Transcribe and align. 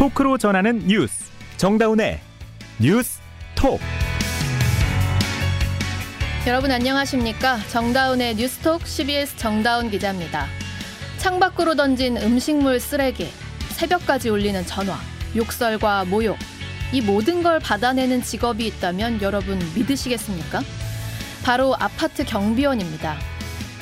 토크로 0.00 0.38
전하는 0.38 0.78
뉴스 0.86 1.26
정다운의 1.58 2.20
뉴스 2.80 3.20
톡 3.54 3.78
여러분 6.46 6.70
안녕하십니까 6.70 7.58
정다운의 7.68 8.36
뉴스톡 8.36 8.86
CBS 8.86 9.36
정다운 9.36 9.90
기자입니다 9.90 10.46
창밖으로 11.18 11.74
던진 11.74 12.16
음식물 12.16 12.80
쓰레기 12.80 13.28
새벽까지 13.72 14.30
울리는 14.30 14.64
전화 14.64 14.96
욕설과 15.36 16.06
모욕 16.06 16.38
이 16.94 17.02
모든 17.02 17.42
걸 17.42 17.58
받아내는 17.58 18.22
직업이 18.22 18.66
있다면 18.68 19.20
여러분 19.20 19.58
믿으시겠습니까? 19.74 20.62
바로 21.44 21.76
아파트 21.78 22.24
경비원입니다. 22.24 23.18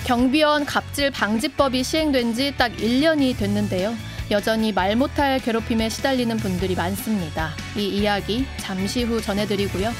경비원 0.05 0.64
갑질 0.64 1.12
방지법이 1.12 1.85
시행된 1.85 2.35
지 2.35 2.53
딱 2.59 2.72
1년이 2.72 3.39
됐는데요. 3.39 4.07
여전히 4.31 4.73
말 4.73 4.95
못할 4.95 5.39
괴롭힘에 5.41 5.89
시달리는 5.89 6.36
분들이 6.36 6.75
많습니다. 6.75 7.50
이 7.77 7.89
이야기 7.89 8.45
잠시 8.59 9.03
후 9.03 9.23
전해드리고요. 9.23 9.91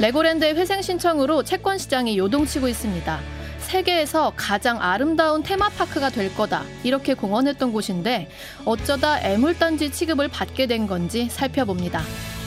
레고랜드의 0.00 0.54
회생 0.54 0.80
신청으로 0.80 1.42
채권 1.42 1.76
시장이 1.76 2.16
요동치고 2.16 2.68
있습니다. 2.68 3.20
세계에서 3.58 4.32
가장 4.36 4.80
아름다운 4.80 5.42
테마파크가 5.42 6.08
될 6.08 6.34
거다. 6.34 6.64
이렇게 6.82 7.12
공언했던 7.12 7.72
곳인데 7.72 8.30
어쩌다 8.64 9.20
애물단지 9.20 9.92
취급을 9.92 10.28
받게 10.28 10.66
된 10.66 10.86
건지 10.86 11.28
살펴봅니다. 11.30 12.02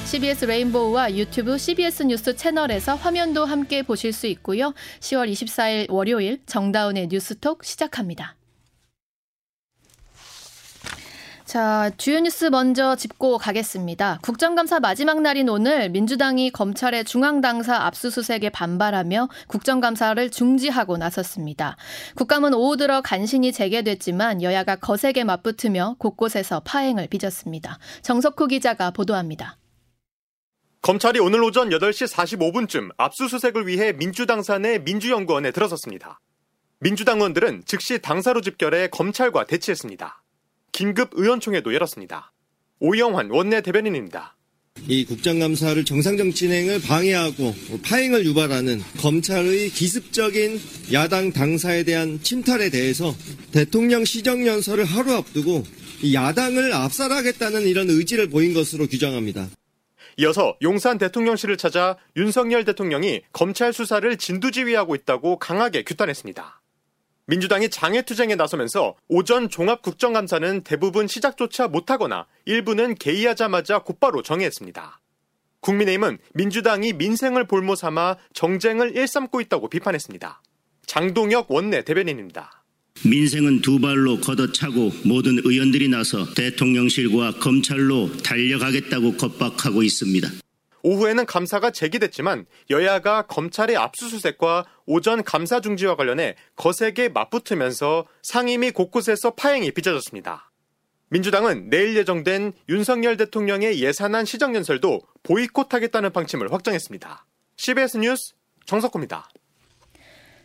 CBS 0.05 0.45
레인보우와 0.45 1.13
유튜브 1.15 1.59
CBS 1.59 2.03
뉴스 2.03 2.35
채널에서 2.35 2.95
화면도 2.95 3.45
함께 3.45 3.83
보실 3.83 4.11
수 4.11 4.25
있고요. 4.27 4.73
10월 4.99 5.31
24일 5.31 5.91
월요일 5.91 6.41
정다운의 6.47 7.09
뉴스톡 7.11 7.63
시작합니다. 7.63 8.35
자, 11.51 11.91
주요 11.97 12.21
뉴스 12.21 12.45
먼저 12.45 12.95
짚고 12.95 13.37
가겠습니다. 13.37 14.19
국정감사 14.21 14.79
마지막 14.79 15.21
날인 15.21 15.49
오늘 15.49 15.89
민주당이 15.89 16.49
검찰의 16.51 17.03
중앙당사 17.03 17.75
압수수색에 17.75 18.51
반발하며 18.51 19.27
국정감사를 19.49 20.29
중지하고 20.29 20.95
나섰습니다. 20.95 21.75
국감은 22.15 22.53
오후 22.53 22.77
들어 22.77 23.01
간신히 23.01 23.51
재개됐지만 23.51 24.41
여야가 24.41 24.77
거세게 24.77 25.25
맞붙으며 25.25 25.97
곳곳에서 25.99 26.61
파행을 26.61 27.07
빚었습니다. 27.07 27.79
정석호 28.01 28.47
기자가 28.47 28.91
보도합니다. 28.91 29.57
검찰이 30.81 31.19
오늘 31.19 31.43
오전 31.43 31.67
8시 31.67 32.09
45분쯤 32.13 32.91
압수수색을 32.95 33.67
위해 33.67 33.91
민주당사 33.91 34.57
내 34.57 34.79
민주연구원에 34.79 35.51
들어섰습니다. 35.51 36.21
민주당 36.79 37.17
의원들은 37.17 37.63
즉시 37.65 37.99
당사로 37.99 38.39
집결해 38.39 38.87
검찰과 38.87 39.47
대치했습니다. 39.47 40.20
긴급 40.71 41.09
의원총회도 41.13 41.73
열었습니다. 41.73 42.31
오영환 42.79 43.29
원내 43.29 43.61
대변인입니다. 43.61 44.35
이 44.87 45.05
국정감사를 45.05 45.83
정상적 45.85 46.33
진행을 46.33 46.81
방해하고 46.81 47.53
파행을 47.83 48.25
유발하는 48.25 48.81
검찰의 48.99 49.69
기습적인 49.69 50.59
야당 50.93 51.31
당사에 51.31 51.83
대한 51.83 52.19
침탈에 52.21 52.69
대해서 52.69 53.13
대통령 53.51 54.05
시정연설을 54.05 54.85
하루 54.85 55.13
앞두고 55.13 55.63
야당을 56.13 56.73
압살하겠다는 56.73 57.63
이런 57.63 57.89
의지를 57.89 58.29
보인 58.29 58.53
것으로 58.53 58.87
규정합니다. 58.87 59.49
이어서 60.17 60.57
용산 60.61 60.97
대통령실을 60.97 61.57
찾아 61.57 61.97
윤석열 62.15 62.65
대통령이 62.65 63.21
검찰 63.31 63.73
수사를 63.73 64.17
진두지휘하고 64.17 64.95
있다고 64.95 65.37
강하게 65.37 65.83
규탄했습니다. 65.83 66.60
민주당이 67.31 67.69
장애투쟁에 67.69 68.35
나서면서 68.35 68.95
오전 69.07 69.47
종합국정감사는 69.47 70.65
대부분 70.65 71.07
시작조차 71.07 71.69
못하거나 71.69 72.25
일부는 72.43 72.95
개의하자마자 72.95 73.79
곧바로 73.79 74.21
정해했습니다. 74.21 74.99
국민의힘은 75.61 76.17
민주당이 76.33 76.91
민생을 76.91 77.47
볼모 77.47 77.75
삼아 77.75 78.17
정쟁을 78.33 78.97
일삼고 78.97 79.39
있다고 79.39 79.69
비판했습니다. 79.69 80.41
장동혁 80.85 81.49
원내 81.49 81.85
대변인입니다. 81.85 82.65
민생은 83.05 83.61
두 83.61 83.79
발로 83.79 84.19
걷어차고 84.19 84.91
모든 85.05 85.39
의원들이 85.45 85.87
나서 85.87 86.33
대통령실과 86.33 87.39
검찰로 87.39 88.11
달려가겠다고 88.23 89.15
겁박하고 89.15 89.83
있습니다. 89.83 90.29
오후에는 90.83 91.25
감사가 91.25 91.71
재개됐지만 91.71 92.45
여야가 92.69 93.23
검찰의 93.23 93.77
압수수색과 93.77 94.65
오전 94.85 95.23
감사 95.23 95.59
중지와 95.59 95.95
관련해 95.95 96.35
거세게 96.55 97.09
맞붙으면서 97.09 98.05
상임위 98.23 98.71
곳곳에서 98.71 99.31
파행이 99.31 99.71
빚어졌습니다. 99.71 100.51
민주당은 101.09 101.69
내일 101.69 101.97
예정된 101.97 102.53
윤석열 102.69 103.17
대통령의 103.17 103.81
예산안 103.81 104.25
시정연설도 104.25 105.01
보이콧하겠다는 105.23 106.13
방침을 106.13 106.53
확정했습니다. 106.53 107.25
CBS 107.57 107.97
뉴스 107.97 108.33
정석호입니다. 108.65 109.27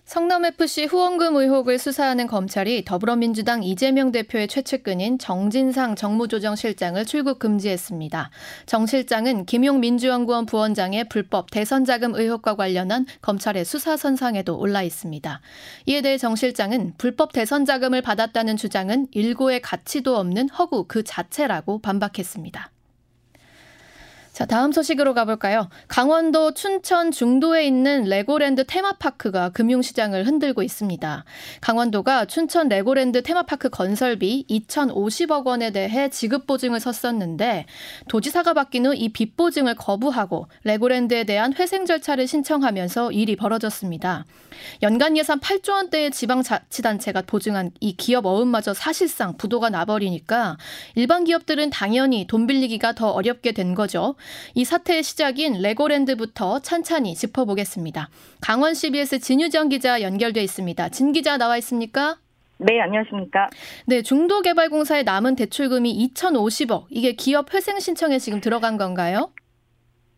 성남FC 0.07 0.85
후원금 0.85 1.35
의혹을 1.35 1.81
수사하는 1.81 2.29
검찰이 2.29 2.85
더불어민주당 2.85 3.65
이재명 3.65 4.13
대표의 4.13 4.47
최측근인 4.47 5.19
정진상 5.19 5.97
정무조정실장을 5.97 7.05
출국 7.05 7.41
금지했습니다. 7.41 8.31
정 8.67 8.87
실장은 8.87 9.45
김용 9.47 9.81
민주연구원 9.81 10.47
부원장의 10.47 11.09
불법 11.09 11.51
대선자금 11.51 12.15
의혹과 12.15 12.55
관련한 12.55 13.05
검찰의 13.21 13.65
수사 13.65 13.97
선상에도 13.97 14.57
올라 14.57 14.85
있습니다. 14.85 15.41
이에 15.87 16.01
대해 16.03 16.19
정 16.19 16.37
실장은 16.37 16.95
불법 16.99 17.33
대선자금을 17.33 18.01
받았다는 18.03 18.57
주장은 18.57 19.09
일고의 19.11 19.61
가치도 19.61 20.17
없는 20.17 20.51
허구 20.51 20.85
그 20.87 21.03
자체라고 21.03 21.81
반박했습니다. 21.81 22.76
자, 24.37 24.45
다음 24.45 24.71
소식으로 24.71 25.15
가볼까요? 25.15 25.71
강원도 25.89 26.53
춘천 26.53 27.11
중도에 27.11 27.67
있는 27.67 28.05
레고랜드 28.05 28.65
테마파크가 28.67 29.49
금융시장을 29.49 30.27
흔들고 30.27 30.63
있습니다. 30.63 31.25
강원도가 31.63 32.27
춘천 32.27 32.69
레고랜드 32.69 33.23
테마파크 33.23 33.71
건설비 33.71 34.45
2,050억 34.51 35.47
원에 35.47 35.71
대해 35.71 36.11
지급보증을 36.11 36.81
섰었는데 36.81 37.65
도지사가 38.09 38.53
바뀐 38.53 38.85
후 38.85 38.93
이 38.93 39.09
빚보증을 39.09 39.75
거부하고 39.75 40.49
레고랜드에 40.65 41.25
대한 41.25 41.55
회생 41.55 41.87
절차를 41.87 42.27
신청하면서 42.27 43.13
일이 43.13 43.37
벌어졌습니다. 43.37 44.27
연간 44.83 45.17
예산 45.17 45.41
8조 45.41 45.73
원대의 45.73 46.11
지방자치단체가 46.11 47.23
보증한 47.23 47.71
이 47.81 47.97
기업 47.97 48.27
어음마저 48.27 48.75
사실상 48.75 49.37
부도가 49.39 49.71
나버리니까 49.71 50.59
일반 50.95 51.25
기업들은 51.25 51.71
당연히 51.71 52.27
돈 52.27 52.47
빌리기가 52.47 52.93
더 52.93 53.11
어렵게 53.11 53.53
된 53.53 53.75
거죠. 53.75 54.15
이 54.55 54.65
사태의 54.65 55.03
시작인 55.03 55.61
레고랜드부터 55.63 56.61
찬찬히 56.61 57.15
짚어보겠습니다. 57.15 58.09
강원 58.41 58.75
CBS 58.75 59.21
진유정 59.21 59.69
기자 59.69 60.03
연결돼 60.03 60.43
있습니다. 60.43 60.89
진 60.91 61.13
기자 61.13 61.37
나와 61.37 61.57
있습니까? 61.59 62.17
네, 62.59 62.81
안녕하십니까? 62.81 63.49
네, 63.87 64.03
중도개발공사의 64.03 65.05
남은 65.05 65.37
대출금이 65.37 66.09
2,050억. 66.15 66.87
이게 66.91 67.13
기업 67.13 67.53
회생 67.53 67.79
신청에 67.79 68.19
지금 68.19 68.41
들어간 68.41 68.79
건가요? 68.79 69.31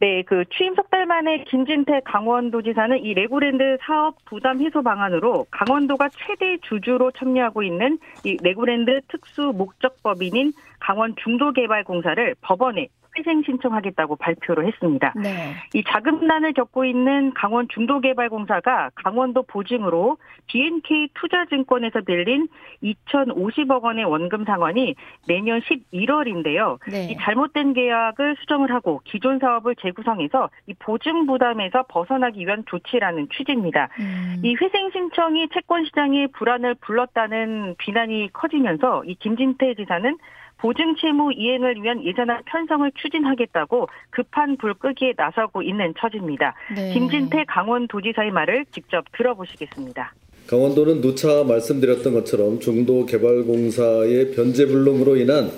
네, 0.00 0.22
그 0.22 0.44
취임 0.56 0.74
석 0.76 0.88
달 0.91 1.06
만에 1.06 1.44
김진태 1.48 2.00
강원도지사는 2.04 3.04
이 3.04 3.14
레고랜드 3.14 3.76
사업 3.82 4.16
부담 4.24 4.60
해소 4.60 4.82
방안으로 4.82 5.47
강원도가 5.50 6.08
최대 6.10 6.56
주주로 6.62 7.10
참여하고 7.10 7.62
있는 7.62 7.98
이 8.24 8.36
레고랜드 8.41 9.00
특수 9.08 9.52
목적법인인 9.54 10.52
강원 10.80 11.14
중도개발공사를 11.22 12.36
법원에 12.41 12.88
회생 13.18 13.42
신청하겠다고 13.42 14.16
발표를 14.16 14.66
했습니다. 14.66 15.12
네. 15.16 15.54
이 15.74 15.82
자금난을 15.84 16.52
겪고 16.52 16.84
있는 16.84 17.32
강원 17.34 17.66
중도개발공사가 17.68 18.90
강원도 18.94 19.42
보증으로 19.42 20.18
BNK 20.46 21.08
투자증권에서 21.14 22.02
빌린 22.02 22.48
2,050억 22.82 23.82
원의 23.82 24.04
원금 24.04 24.44
상환이 24.44 24.94
내년 25.26 25.60
11월인데요. 25.60 26.78
네. 26.91 27.10
이 27.10 27.16
잘못된 27.16 27.74
계약을 27.74 28.36
수정을 28.41 28.72
하고 28.72 29.00
기존 29.04 29.38
사업을 29.38 29.74
재구성해서 29.76 30.50
이 30.66 30.74
보증 30.74 31.26
부담에서 31.26 31.84
벗어나기 31.88 32.47
위한 32.47 32.64
조치라는 32.66 33.28
취지입니다. 33.36 33.88
음. 34.00 34.41
이 34.42 34.54
회생 34.54 34.91
신청이 34.91 35.48
채권 35.53 35.84
시장에 35.84 36.28
불안을 36.28 36.76
불렀다는 36.76 37.74
비난이 37.78 38.30
커지면서 38.32 39.04
이 39.04 39.14
김진태 39.16 39.74
지사는 39.74 40.16
보증 40.59 40.95
채무 40.97 41.33
이행을 41.33 41.83
위한 41.83 42.05
예산안 42.05 42.43
편성을 42.45 42.91
추진하겠다고 43.01 43.89
급한 44.10 44.57
불 44.57 44.75
끄기에 44.75 45.15
나서고 45.16 45.63
있는 45.63 45.95
처지입니다. 45.99 46.55
네. 46.75 46.93
김진태 46.93 47.45
강원도지사의 47.47 48.31
말을 48.33 48.66
직접 48.72 49.05
들어보시겠습니다. 49.16 50.15
강원도는 50.49 51.01
누차 51.01 51.45
말씀드렸던 51.45 52.13
것처럼 52.15 52.59
중도 52.59 53.07
개발공사의 53.07 54.33
변제불능으로 54.33 55.16
인한 55.16 55.51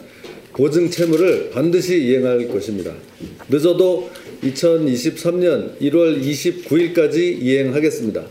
보증 0.52 0.90
채무를 0.90 1.50
반드시 1.52 2.04
이행할 2.04 2.48
것입니다. 2.48 2.92
늦어도 3.48 4.10
2023년 4.42 5.80
1월 5.80 6.20
29일까지 6.20 7.40
이행하겠습니다. 7.40 8.22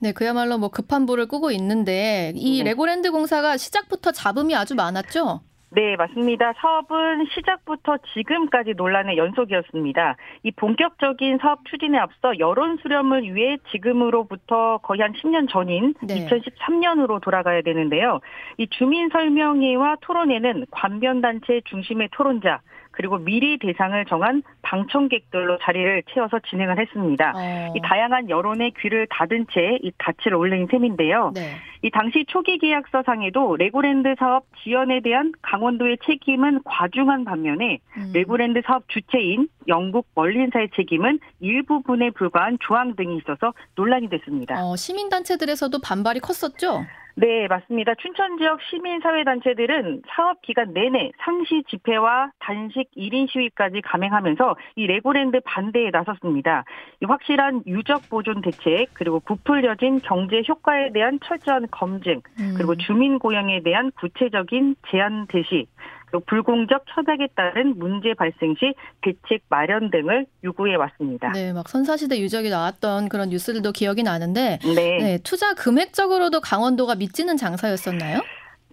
네, 0.00 0.12
그야말로 0.12 0.58
뭐 0.58 0.68
급한 0.68 1.06
불을 1.06 1.26
끄고 1.26 1.50
있는데 1.52 2.32
이 2.36 2.58
네. 2.58 2.70
레고랜드 2.70 3.10
공사가 3.10 3.56
시작부터 3.56 4.12
잡음이 4.12 4.54
아주 4.54 4.74
많았죠? 4.74 5.40
네, 5.74 5.96
맞습니다. 5.96 6.52
사업은 6.56 7.26
시작부터 7.34 7.96
지금까지 8.14 8.74
논란의 8.76 9.16
연속이었습니다. 9.16 10.16
이 10.44 10.52
본격적인 10.52 11.38
사업 11.38 11.64
추진에 11.64 11.98
앞서 11.98 12.38
여론 12.38 12.76
수렴을 12.76 13.34
위해 13.34 13.56
지금으로부터 13.72 14.78
거의 14.78 15.00
한 15.00 15.12
10년 15.14 15.50
전인 15.50 15.94
네. 16.00 16.26
2013년으로 16.26 17.20
돌아가야 17.20 17.62
되는데요. 17.62 18.20
이 18.56 18.68
주민 18.68 19.08
설명회와 19.08 19.96
토론회는 20.00 20.66
관변 20.70 21.20
단체 21.20 21.60
중심의 21.64 22.10
토론자, 22.12 22.60
그리고 22.94 23.18
미리 23.18 23.58
대상을 23.58 24.04
정한 24.06 24.42
방청객들로 24.62 25.58
자리를 25.58 26.02
채워서 26.12 26.38
진행을 26.48 26.78
했습니다. 26.78 27.32
어. 27.34 27.72
이 27.76 27.80
다양한 27.82 28.30
여론에 28.30 28.72
귀를 28.80 29.06
닫은 29.10 29.46
채 29.52 29.78
이 29.82 29.92
닻을 29.98 30.34
올린 30.34 30.66
셈인데요. 30.70 31.32
네. 31.34 31.56
이 31.82 31.90
당시 31.90 32.24
초기 32.28 32.58
계약서상에도 32.58 33.56
레고랜드 33.56 34.14
사업 34.18 34.44
지연에 34.62 35.00
대한 35.00 35.32
강원도의 35.42 35.98
책임은 36.06 36.62
과중한 36.64 37.24
반면에 37.24 37.78
음. 37.96 38.10
레고랜드 38.14 38.62
사업 38.64 38.88
주체인 38.88 39.48
영국 39.68 40.06
멀린사의 40.14 40.70
책임은 40.76 41.18
일부분에 41.40 42.10
불과한 42.10 42.58
조항 42.60 42.96
등이 42.96 43.18
있어서 43.18 43.52
논란이 43.74 44.08
됐습니다. 44.08 44.64
어, 44.64 44.76
시민단체들에서도 44.76 45.78
반발이 45.80 46.20
컸었죠? 46.20 46.86
네, 47.16 47.46
맞습니다. 47.46 47.94
춘천 47.94 48.38
지역 48.38 48.60
시민사회단체들은 48.62 50.02
사업 50.08 50.42
기간 50.42 50.72
내내 50.72 51.12
상시 51.24 51.62
집회와 51.68 52.32
단식 52.40 52.90
1인 52.96 53.30
시위까지 53.30 53.82
감행하면서 53.82 54.56
이 54.74 54.86
레고랜드 54.88 55.38
반대에 55.44 55.90
나섰습니다. 55.90 56.64
이 57.00 57.06
확실한 57.06 57.62
유적 57.66 58.08
보존 58.10 58.40
대책, 58.40 58.88
그리고 58.94 59.20
부풀려진 59.20 60.00
경제 60.00 60.42
효과에 60.48 60.90
대한 60.92 61.20
철저한 61.24 61.68
검증, 61.70 62.20
음. 62.40 62.54
그리고 62.56 62.74
주민 62.74 63.20
고용에 63.20 63.62
대한 63.62 63.92
구체적인 63.92 64.74
제안 64.88 65.26
제시, 65.28 65.66
그리고 66.14 66.20
불공정 66.26 66.84
계약에 66.94 67.28
따른 67.34 67.76
문제 67.76 68.14
발생 68.14 68.54
시 68.54 68.72
대책 69.02 69.42
마련 69.48 69.90
등을 69.90 70.26
요구해 70.44 70.76
왔습니다. 70.76 71.32
네, 71.32 71.52
막 71.52 71.68
선사시대 71.68 72.20
유적이 72.20 72.50
나왔던 72.50 73.08
그런 73.08 73.30
뉴스들도 73.30 73.72
기억이 73.72 74.02
나는데 74.04 74.58
네. 74.62 74.98
네, 74.98 75.18
투자 75.24 75.54
금액적으로도 75.54 76.40
강원도가 76.40 76.94
미치는 76.94 77.36
장사였었나요? 77.36 78.20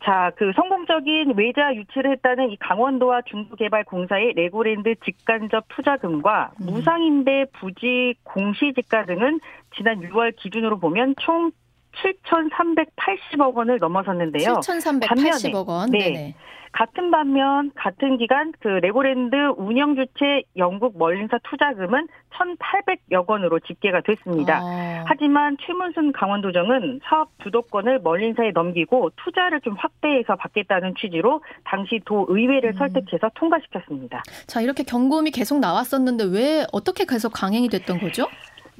자, 0.04 0.32
그 0.36 0.52
성공적인 0.56 1.34
외자 1.38 1.76
유치를 1.76 2.12
했다는 2.14 2.50
이 2.52 2.58
강원도와 2.58 3.22
중도개발공사의 3.30 4.34
레고랜드 4.36 4.96
직간접 5.06 5.66
투자금과 5.70 6.52
음. 6.62 6.66
무상임대 6.66 7.46
부지 7.54 8.16
공시지가 8.24 9.06
등은 9.06 9.40
지난 9.76 10.02
6월 10.02 10.36
기준으로 10.36 10.80
보면 10.80 11.16
총 11.22 11.52
7,380억 11.92 13.54
원을 13.56 13.78
넘어섰는데요. 13.80 14.60
7,380억 14.62 15.68
원. 15.68 15.90
네. 15.90 16.00
네네. 16.00 16.36
같은 16.72 17.12
반면 17.12 17.72
같은 17.76 18.18
기간 18.18 18.54
그 18.60 18.68
레고랜드 18.68 19.36
운영 19.58 19.96
주체 19.96 20.44
영국 20.56 20.98
멀린사 20.98 21.40
투자금은 21.44 22.08
1,800억 22.30 23.30
원으로 23.30 23.60
집계가 23.60 24.02
됐습니다. 24.02 24.62
어. 24.64 25.04
하지만 25.06 25.58
최문순 25.66 26.14
강원도정은 26.14 27.02
사업 27.04 27.30
주도권을 27.44 28.00
멀린사에 28.00 28.52
넘기고 28.52 29.12
투자를 29.18 29.60
좀 29.62 29.76
확대해서 29.78 30.36
받겠다는 30.38 30.96
취지로 31.00 31.44
당시 31.66 32.00
도의회를 32.06 32.72
음. 32.72 32.78
설득해서 32.78 33.30
통과시켰습니다. 33.36 34.24
자, 34.48 34.62
이렇게 34.62 34.84
경고음이 34.84 35.32
계속 35.32 35.60
나왔었는데 35.60 36.24
왜 36.32 36.66
어떻게 36.72 37.06
계속 37.06 37.34
강행이 37.34 37.68
됐던 37.68 38.00
거죠? 38.00 38.28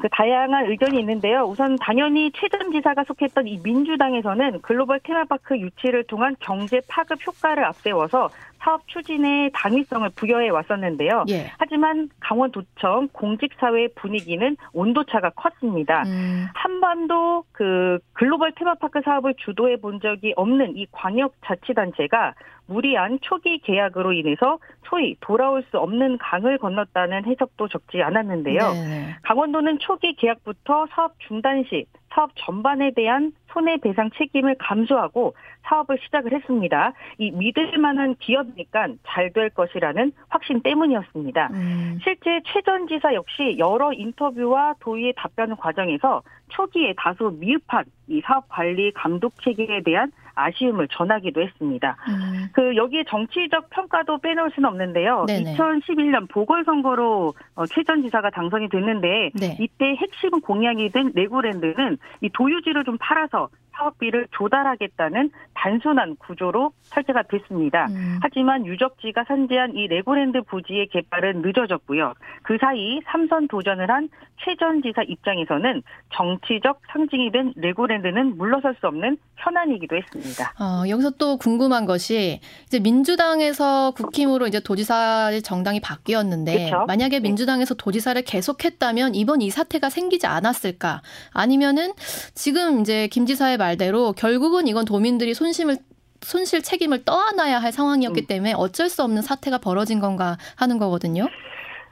그 0.02 0.10
다양한 0.10 0.66
의견이 0.66 1.00
있는데요. 1.00 1.44
우선 1.44 1.76
당연히 1.76 2.32
최전 2.32 2.72
지사가 2.72 3.04
속했던 3.04 3.48
이 3.48 3.60
민주당에서는 3.64 4.62
글로벌 4.64 5.00
테마파크 5.04 5.56
유치를 5.60 6.06
통한 6.06 6.36
경제 6.40 6.82
파급 6.88 7.20
효과를 7.26 7.64
앞세워서 7.66 8.30
사업 8.62 8.88
추진에 8.88 9.50
당위성을 9.54 10.10
부여해 10.16 10.50
왔었는데요. 10.50 11.26
예. 11.30 11.52
하지만 11.58 12.10
강원도청 12.20 13.10
공직사회 13.12 13.88
분위기는 13.96 14.56
온도차가 14.72 15.32
컸습니다. 15.32 16.04
음, 16.06 16.48
한반도 16.54 17.44
그 17.52 18.00
글로벌 18.14 18.54
테마파크 18.54 19.02
사업을 19.04 19.34
주도해 19.38 19.78
본 19.78 20.00
적이 20.00 20.34
없는 20.36 20.78
이 20.78 20.86
광역자치단체가 20.92 22.36
무리한 22.68 23.20
초기 23.22 23.60
계약으로 23.60 24.14
인해서 24.14 24.60
소위 24.86 25.16
돌아올 25.20 25.64
수 25.72 25.78
없는 25.78 26.18
강을 26.20 26.58
건넜다는 26.60 27.26
해석도 27.26 27.68
적지 27.68 28.02
않았는데요. 28.02 28.60
네네. 28.60 29.16
강원도는 29.24 29.80
초기 29.80 30.16
계약부터 30.16 30.88
사업 30.92 31.14
중단 31.28 31.64
시 31.70 31.86
사업 32.14 32.32
전반에 32.36 32.92
대한 32.92 33.32
손해배상 33.54 34.12
책임을 34.18 34.56
감수하고 34.60 35.34
사업을 35.64 35.98
시작을 36.04 36.34
했습니다. 36.34 36.94
이 37.18 37.32
믿을 37.32 37.78
만한 37.78 38.16
기업이니까 38.20 38.88
잘 39.06 39.32
될 39.32 39.50
것이라는 39.50 40.12
확신 40.30 40.62
때문이었습니다. 40.62 41.50
음, 41.54 42.00
실제 42.04 42.42
최 42.46 42.62
전 42.62 42.88
지사 42.88 43.14
역시 43.14 43.56
여러 43.58 43.94
인터뷰와 43.94 44.76
도의의 44.82 45.14
답변 45.16 45.56
과정에서 45.56 46.22
초기에 46.52 46.94
다소 46.98 47.32
미흡한 47.32 47.86
이 48.08 48.22
사업 48.26 48.48
관리 48.50 48.92
감독 48.92 49.34
체계에 49.42 49.82
대한 49.84 50.12
아쉬움을 50.36 50.88
전하기도 50.90 51.42
했습니다. 51.42 51.98
음. 52.08 52.48
그 52.54 52.76
여기에 52.76 53.04
정치적 53.10 53.70
평가도 53.70 54.20
빼놓을 54.20 54.52
수는 54.52 54.70
없는데요. 54.70 55.26
네네. 55.28 55.56
2011년 55.56 56.30
보궐선거로 56.30 57.34
어, 57.56 57.66
최전 57.66 58.02
지사가 58.02 58.30
당선이 58.30 58.70
됐는데 58.70 59.32
네. 59.36 59.58
이때 59.60 59.96
핵심 59.96 60.32
공약이 60.42 60.90
된 60.90 61.12
레고랜드는 61.14 61.98
이 62.22 62.30
도유지를 62.30 62.84
좀 62.86 62.98
팔아서 63.00 63.50
사업비를 63.74 64.28
조달하겠다는 64.32 65.32
단순한 65.54 66.16
구조로 66.18 66.72
설계가 66.84 67.24
됐습니다. 67.24 67.88
음. 67.90 68.20
하지만 68.22 68.66
유적지가 68.66 69.26
산재한 69.28 69.76
이 69.76 69.88
레고랜드 69.88 70.42
부지의 70.44 70.88
개발은 70.88 71.42
늦어졌고요. 71.42 72.14
그 72.44 72.58
사이 72.60 73.00
삼선 73.06 73.48
도전을 73.48 73.90
한 73.90 74.10
최 74.44 74.60
전 74.60 74.82
지사 74.82 75.04
입장에서는 75.04 75.84
정치적 76.16 76.82
상징이 76.92 77.32
된 77.32 77.54
레고랜드는 77.56 78.38
물러설 78.38 78.76
수 78.80 78.88
없는 78.88 79.18
현안이기도 79.38 79.96
했습니다. 79.96 80.54
어, 80.60 80.88
여기서 80.88 81.12
또 81.12 81.38
궁금한 81.38 81.86
것이 81.86 82.40
이제 82.66 82.80
민주당에서 82.80 83.92
국힘으로 83.92 84.48
이제 84.48 84.60
도지사의 84.60 85.42
정당이 85.42 85.80
바뀌었는데 85.80 86.66
그쵸? 86.66 86.86
만약에 86.88 87.20
네. 87.20 87.24
민주당에서 87.24 87.74
도지사를 87.76 88.22
계속했다면 88.24 89.16
이번 89.16 89.42
이 89.42 89.50
사태가 89.50 89.90
생기지 89.90 90.28
않았을까? 90.28 91.02
아니면은 91.34 91.94
지금 92.34 92.82
이제 92.82 93.08
김 93.08 93.26
지사의 93.26 93.58
말대로 93.62 94.14
결국은 94.14 94.68
이건 94.68 94.86
도민들이 94.86 95.34
손심을 95.34 95.78
손실 96.22 96.62
책임을 96.62 97.04
떠안아야 97.06 97.60
할 97.60 97.72
상황이었기 97.72 98.22
음. 98.22 98.28
때문에 98.28 98.54
어쩔 98.54 98.90
수 98.90 99.04
없는 99.04 99.22
사태가 99.22 99.60
벌어진 99.60 100.00
건가 100.00 100.38
하는 100.56 100.78
거거든요. 100.78 101.28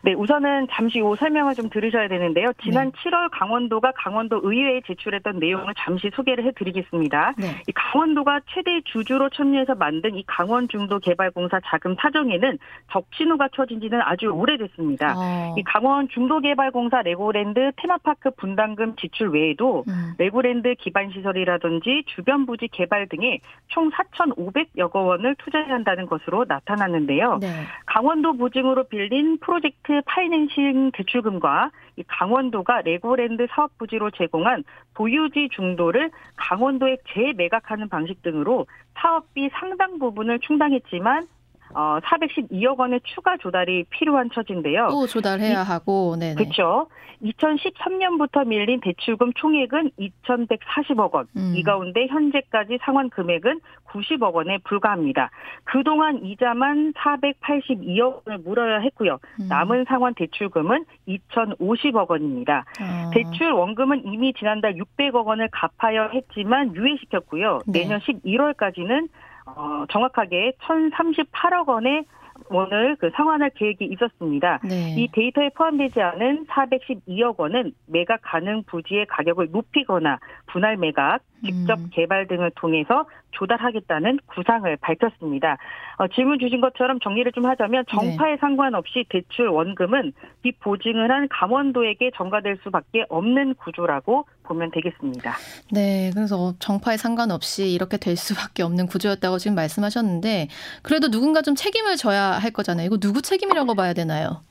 네, 0.02 0.14
우선은 0.14 0.68
잠시 0.72 1.00
후 1.00 1.16
설명을 1.16 1.56
좀 1.56 1.70
들으셔야 1.70 2.08
되는데요. 2.08 2.52
지난 2.64 2.92
네. 2.92 3.00
7월 3.00 3.30
강원도가 3.32 3.92
강원도 3.96 4.40
의회에 4.44 4.82
제출했던 4.88 5.40
내용을 5.40 5.74
잠시 5.78 6.10
소개를 6.14 6.46
해드리겠습니다. 6.46 7.34
네. 7.38 7.48
이 7.68 7.72
강원도가 7.74 8.42
최대 8.54 8.82
주주로 8.86 9.30
참여해서 9.30 9.76
만든 9.76 10.16
이 10.16 10.24
강원중도개발공사 10.26 11.60
자금 11.66 11.96
사정에는 12.00 12.58
적신호가 12.92 13.50
켜진 13.54 13.82
지는 13.82 14.00
아주 14.02 14.28
오래됐습니다. 14.28 15.16
어, 15.18 15.56
이 15.58 15.64
강원중도개발공사 15.64 17.02
레고랜드 17.02 17.72
테마파크 17.76 18.32
분담금 18.32 18.96
지출 18.96 19.30
외에도 19.30 19.84
음. 19.90 20.14
레고랜드 20.18 20.76
기반 20.76 21.12
시설이라든지 21.12 22.04
주변 22.08 22.46
부지 22.46 22.70
개발 22.72 23.08
등에 23.08 23.40
총 23.68 23.90
4,500여억 23.92 24.96
원을 24.96 25.36
투자해야 25.36 25.74
한다는 25.74 26.06
것으로 26.06 26.46
나타났는데요. 26.48 27.40
네. 27.42 27.48
강원도 27.86 28.34
보증으로 28.34 28.86
빌린 28.86 29.40
프로젝트 29.40 29.89
파이낸싱 30.06 30.92
대출금과 30.94 31.72
이 31.98 32.04
강원도가 32.08 32.82
레고랜드 32.82 33.48
사업 33.52 33.78
부지로 33.78 34.12
제공한 34.12 34.64
도유지 34.94 35.50
중도를 35.52 36.12
강원도에 36.36 36.98
재매각하는 37.14 37.90
방식 37.90 38.22
등으로 38.22 38.68
사업비 38.96 39.50
상당 39.54 40.00
부분을 40.00 40.40
충당했지만 40.40 41.28
어, 41.74 42.00
412억 42.04 42.78
원의 42.80 43.02
추가 43.04 43.38
조달이 43.38 43.86
필요한 43.90 44.30
처지인데요. 44.34 44.88
또 44.90 45.08
조달해야 45.08 45.64
하고, 45.64 46.16
네네. 46.20 46.36
그렇죠. 46.36 46.88
2013년부터 47.24 48.48
밀린 48.48 48.80
대출금 48.80 49.34
총액은 49.34 49.92
2,140억 50.00 51.14
원. 51.14 51.28
음. 51.36 51.54
이 51.56 51.64
가운데 51.64 52.08
현재까지 52.08 52.80
상환 52.82 53.10
금액은 53.10 53.60
90억 53.90 54.34
원에 54.34 54.58
불과합니다. 54.64 55.30
그동안 55.66 56.24
이자만 56.24 56.94
482억 56.94 58.22
원을 58.26 58.40
물어야 58.44 58.80
했고요. 58.80 59.20
음. 59.42 59.48
남은 59.48 59.86
상환 59.88 60.14
대출금은 60.14 60.86
2,050억 61.08 62.10
원입니다. 62.10 62.66
어. 62.80 63.10
대출 63.14 63.52
원금은 63.52 64.06
이미 64.06 64.34
지난달 64.34 64.76
600억 64.76 65.26
원을 65.26 65.50
갚아야 65.52 66.10
했지만 66.14 66.76
유예시켰고요. 66.76 67.60
네. 67.68 67.82
내년 67.82 68.00
11월까지는 68.00 69.10
어, 69.56 69.86
정확하게 69.90 70.54
1,038억 70.62 71.68
원의 71.68 72.06
원을 72.48 72.96
그 73.00 73.10
상환할 73.16 73.52
계획이 73.56 73.86
있었습니다. 73.86 74.60
네. 74.64 74.96
이 74.98 75.10
데이터에 75.12 75.50
포함되지 75.50 76.02
않은 76.02 76.46
412억 76.48 77.38
원은 77.38 77.74
매각 77.86 78.22
가능 78.24 78.64
부지의 78.64 79.06
가격을 79.08 79.50
높이거나 79.52 80.20
분할 80.52 80.78
매각, 80.78 81.20
직접 81.46 81.80
음. 81.80 81.90
개발 81.92 82.28
등을 82.28 82.52
통해서 82.56 83.06
조달하겠다는 83.32 84.20
구상을 84.26 84.76
밝혔습니다. 84.78 85.58
어, 85.98 86.08
질문 86.08 86.40
주신 86.40 86.62
것처럼 86.62 87.00
정리를 87.00 87.32
좀 87.32 87.46
하자면 87.46 87.86
네. 87.86 87.96
정파에 87.96 88.38
상관없이 88.38 89.06
대출 89.10 89.48
원금은 89.48 90.14
빚 90.42 90.60
보증을 90.60 91.12
한 91.12 91.28
강원도에게 91.30 92.12
전가될 92.16 92.60
수밖에 92.64 93.06
없는 93.10 93.56
구조라고 93.56 94.26
보면 94.44 94.72
되겠습니다. 94.72 95.36
네, 95.72 96.12
그래서 96.14 96.54
정파에 96.60 96.98
상관없이 96.98 97.72
이렇게 97.72 97.98
될 97.98 98.16
수밖에 98.16 98.64
없는 98.64 98.88
구조였다고 98.88 99.38
지금 99.38 99.56
말씀하셨는데 99.56 100.48
그래도 100.82 101.10
누군가 101.10 101.42
좀 101.42 101.56
책임을 101.56 101.96
져야 101.96 102.32
할 102.32 102.52
거잖아요. 102.52 102.88
이거 102.88 102.98
누구 102.98 103.22
책임이라고 103.22 103.76
봐야 103.76 103.94
되나요? 103.94 104.42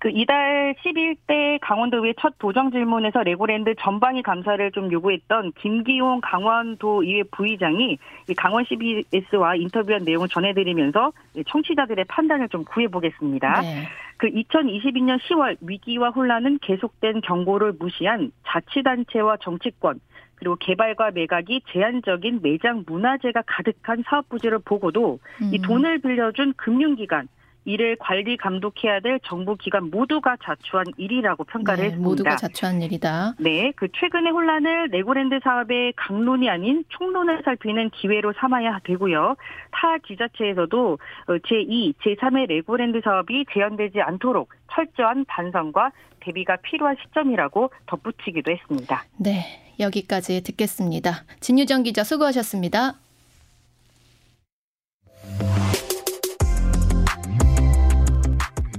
그 0.00 0.10
이달 0.12 0.74
10일대 0.84 1.58
강원도의 1.60 2.14
첫 2.20 2.34
도정 2.38 2.70
질문에서 2.70 3.24
레고랜드 3.24 3.74
전방위 3.80 4.22
감사를 4.22 4.70
좀 4.70 4.92
요구했던 4.92 5.52
김기용 5.58 6.20
강원도 6.22 7.02
의회 7.02 7.24
부의장이 7.24 7.98
이 8.28 8.34
강원 8.34 8.64
CBS와 8.64 9.56
인터뷰한 9.56 10.04
내용을 10.04 10.28
전해드리면서 10.28 11.12
청취자들의 11.48 12.04
판단을 12.04 12.48
좀 12.48 12.64
구해보겠습니다. 12.64 13.60
네. 13.60 13.88
그 14.18 14.28
2022년 14.28 15.18
10월 15.20 15.56
위기와 15.60 16.10
혼란은 16.10 16.58
계속된 16.62 17.20
경고를 17.22 17.74
무시한 17.78 18.30
자치단체와 18.46 19.38
정치권 19.40 20.00
그리고 20.36 20.54
개발과 20.56 21.10
매각이 21.10 21.62
제한적인 21.72 22.40
매장 22.42 22.84
문화재가 22.86 23.42
가득한 23.46 24.04
사업 24.06 24.28
부지를 24.28 24.60
보고도 24.60 25.18
이 25.52 25.58
음. 25.58 25.62
돈을 25.62 25.98
빌려준 25.98 26.54
금융기관 26.56 27.26
이를 27.68 27.96
관리 28.00 28.38
감독해야 28.38 29.00
될 29.00 29.20
정부 29.24 29.54
기관 29.54 29.90
모두가 29.90 30.38
자초한 30.42 30.86
일이라고 30.96 31.44
평가를 31.44 31.82
네, 31.82 31.86
했습니다. 31.88 32.08
모두가 32.08 32.36
자초한 32.36 32.80
일이다. 32.80 33.34
네, 33.38 33.72
그 33.76 33.88
최근의 33.92 34.32
혼란을 34.32 34.88
레고랜드 34.90 35.38
사업의 35.44 35.92
강론이 35.94 36.48
아닌 36.48 36.84
총론을 36.88 37.42
살피는 37.44 37.90
기회로 37.90 38.32
삼아야 38.40 38.80
되고요. 38.84 39.36
타 39.70 39.98
지자체에서도 39.98 40.92
어, 41.26 41.32
제2, 41.32 41.92
제3의 41.96 42.48
레고랜드 42.48 43.02
사업이 43.04 43.44
재현되지 43.52 44.00
않도록 44.00 44.48
철저한 44.72 45.26
반성과 45.26 45.92
대비가 46.20 46.56
필요한 46.56 46.96
시점이라고 47.02 47.70
덧붙이기도 47.86 48.50
했습니다. 48.50 49.04
네, 49.18 49.74
여기까지 49.78 50.42
듣겠습니다. 50.42 51.24
진유정 51.40 51.82
기자 51.82 52.02
수고하셨습니다. 52.02 52.94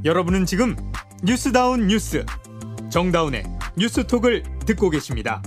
여러분은 0.06 0.46
지금 0.46 0.78
뉴스다운 1.24 1.88
뉴스 1.88 2.26
정다운의 2.90 3.44
뉴스톡을 3.78 4.44
듣고 4.66 4.90
계십니다. 4.90 5.44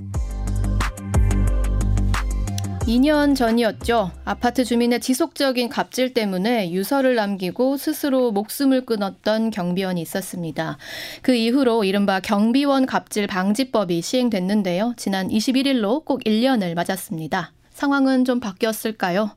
2년 2.82 3.34
전이었죠. 3.34 4.10
아파트 4.26 4.64
주민의 4.64 5.00
지속적인 5.00 5.70
갑질 5.70 6.12
때문에 6.12 6.70
유서를 6.70 7.14
남기고 7.14 7.78
스스로 7.78 8.30
목숨을 8.32 8.84
끊었던 8.84 9.50
경비원이 9.50 10.02
있었습니다. 10.02 10.76
그 11.22 11.34
이후로 11.34 11.84
이른바 11.84 12.20
경비원 12.20 12.84
갑질 12.84 13.28
방지법이 13.28 14.02
시행됐는데요. 14.02 14.94
지난 14.98 15.28
21일로 15.28 16.04
꼭 16.04 16.22
1년을 16.24 16.74
맞았습니다. 16.74 17.52
상황은 17.82 18.24
좀 18.24 18.38
바뀌었을까요? 18.38 19.32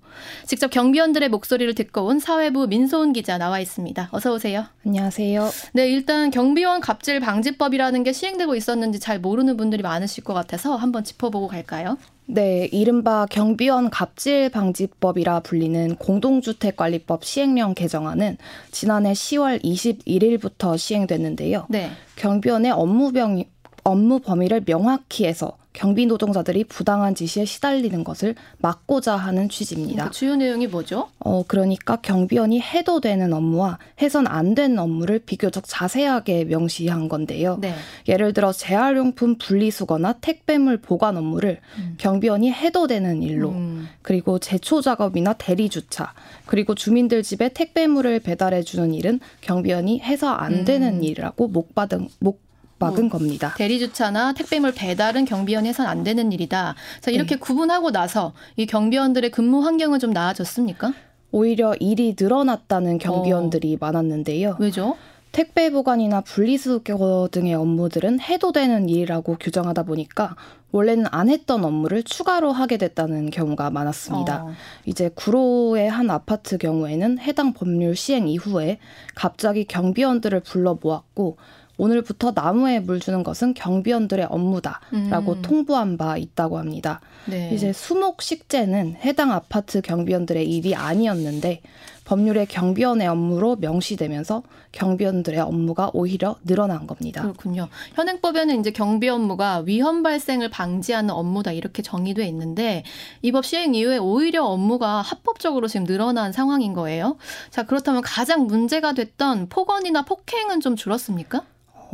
직접 0.45 0.69
경비원들의 0.69 1.29
목소리를 1.29 1.73
듣고 1.73 2.05
온 2.05 2.19
사회부 2.19 2.67
민소은 2.67 3.11
기자 3.11 3.39
나와 3.39 3.59
있습니다. 3.59 4.09
어서 4.11 4.33
오세요. 4.33 4.65
안녕하세요. 4.85 5.49
네, 5.73 5.89
일단 5.89 6.29
경비원 6.29 6.79
갑질 6.79 7.19
방지법이라는 7.21 8.03
게 8.03 8.13
시행되고 8.13 8.53
있었는지 8.55 8.99
잘 8.99 9.19
모르는 9.19 9.57
분들이 9.57 9.81
많으실 9.81 10.23
것 10.23 10.35
같아서 10.35 10.75
한번 10.75 11.03
짚어보고 11.03 11.47
갈까요? 11.47 11.97
네, 12.27 12.69
이른바 12.71 13.25
경비원 13.25 13.89
갑질 13.89 14.49
방지법이라 14.49 15.39
불리는 15.39 15.95
공동주택관리법 15.95 17.25
시행령 17.25 17.73
개정안은 17.73 18.37
지난해 18.71 19.13
10월 19.13 19.63
21일부터 19.63 20.77
시행됐는데요. 20.77 21.65
네. 21.69 21.89
경비원의 22.15 22.71
업무 22.71 23.11
병, 23.11 23.43
업무 23.83 24.19
범위를 24.19 24.63
명확히 24.65 25.25
해서 25.25 25.57
경비 25.75 26.05
노동자들이 26.05 26.63
부당한 26.63 27.13
지시에 27.13 27.45
시달리는 27.45 28.03
것을 28.03 28.33
막고자 28.59 29.15
하는 29.15 29.49
취지입니다. 29.49 30.05
그 30.05 30.11
주요 30.11 30.35
내용이 30.35 30.67
뭐죠? 30.67 31.09
어, 31.19 31.43
그러니까 31.47 31.97
경비원이 31.97 32.61
해도 32.61 33.01
되는 33.01 33.33
업무와 33.33 33.77
해선 34.01 34.25
안 34.25 34.55
되는 34.55 34.79
업무를 34.79 35.19
비교적 35.19 35.65
자세하게 35.67 36.45
명시한 36.45 37.09
건데요. 37.09 37.57
네. 37.59 37.75
예를 38.07 38.31
들어 38.33 38.53
재활용품 38.53 39.35
분리수거나 39.37 40.13
택배물 40.21 40.77
보관 40.77 41.17
업무를 41.17 41.59
음. 41.77 41.95
경비원이 41.97 42.51
해도 42.51 42.87
되는 42.87 43.21
일로 43.21 43.49
음. 43.49 43.89
그리고 44.01 44.39
제초 44.39 44.79
작업이나 44.81 45.33
대리 45.33 45.67
주차 45.67 46.13
그리고 46.45 46.73
주민들 46.73 47.21
집에 47.21 47.49
택배물을 47.49 48.21
배달해 48.21 48.63
주는 48.63 48.93
일은 48.93 49.19
경비원이 49.41 49.99
해서 49.99 50.29
안 50.29 50.63
되는 50.63 50.95
음. 50.99 51.03
일이라고 51.03 51.49
목 51.49 51.75
받은 51.75 52.07
목 52.19 52.44
막은 52.79 53.09
뭐, 53.09 53.17
겁니다. 53.17 53.53
대리 53.57 53.79
주차나 53.79 54.33
택배물 54.33 54.73
배달은 54.73 55.25
경비원이 55.25 55.69
해선 55.69 55.85
안 55.87 56.03
되는 56.03 56.31
일이다. 56.31 56.75
자, 57.01 57.11
네. 57.11 57.15
이렇게 57.15 57.37
구분하고 57.37 57.91
나서 57.91 58.33
이 58.55 58.65
경비원들의 58.65 59.31
근무 59.31 59.63
환경은 59.63 59.99
좀 59.99 60.11
나아졌습니까? 60.11 60.93
오히려 61.31 61.75
일이 61.79 62.15
늘어났다는 62.17 62.97
경비원들이 62.97 63.77
많았는데요. 63.79 64.57
왜죠? 64.59 64.95
택배 65.35 65.69
보관이나 65.69 66.21
분리수거 66.21 67.27
등의 67.29 67.55
업무들은 67.55 68.21
해도 68.21 68.53
되는 68.53 68.87
일이라고 68.87 69.35
규정하다 69.37 69.83
보니까 69.83 70.37
원래는 70.71 71.07
안 71.11 71.27
했던 71.27 71.65
업무를 71.65 72.03
추가로 72.03 72.53
하게 72.53 72.77
됐다는 72.77 73.31
경우가 73.31 73.69
많았습니다. 73.69 74.45
어. 74.45 74.53
이제 74.85 75.09
구로의 75.13 75.89
한 75.89 76.09
아파트 76.09 76.57
경우에는 76.57 77.19
해당 77.19 77.51
법률 77.51 77.97
시행 77.97 78.29
이후에 78.29 78.79
갑자기 79.13 79.65
경비원들을 79.65 80.39
불러 80.39 80.77
모았고 80.81 81.35
오늘부터 81.77 82.31
나무에 82.35 82.79
물 82.79 82.99
주는 82.99 83.23
것은 83.23 83.53
경비원들의 83.53 84.27
업무다라고 84.29 85.33
음. 85.33 85.41
통보한 85.41 85.97
바 85.97 86.17
있다고 86.17 86.57
합니다. 86.57 87.01
네. 87.25 87.51
이제 87.53 87.73
수목 87.73 88.21
식재는 88.21 88.97
해당 89.03 89.31
아파트 89.31 89.81
경비원들의 89.81 90.49
일이 90.49 90.75
아니었는데 90.75 91.61
법률에 92.05 92.45
경비원의 92.45 93.07
업무로 93.07 93.55
명시되면서 93.55 94.43
경비원들의 94.73 95.39
업무가 95.39 95.89
오히려 95.93 96.35
늘어난 96.45 96.85
겁니다. 96.85 97.23
그렇군요. 97.23 97.67
현행법에는 97.95 98.59
이제 98.59 98.69
경비 98.71 99.09
업무가 99.09 99.63
위험 99.65 100.03
발생을 100.03 100.49
방지하는 100.49 101.09
업무다 101.09 101.51
이렇게 101.51 101.81
정의돼 101.81 102.25
있는데 102.27 102.83
이 103.23 103.31
법 103.31 103.43
시행 103.43 103.73
이후에 103.75 103.97
오히려 103.97 104.45
업무가 104.45 105.01
합법적으로 105.01 105.67
지금 105.67 105.85
늘어난 105.85 106.31
상황인 106.31 106.73
거예요. 106.73 107.17
자, 107.49 107.63
그렇다면 107.63 108.01
가장 108.01 108.45
문제가 108.47 108.93
됐던 108.93 109.49
폭언이나 109.49 110.03
폭행은 110.03 110.61
좀 110.61 110.75
줄었습니까? 110.75 111.43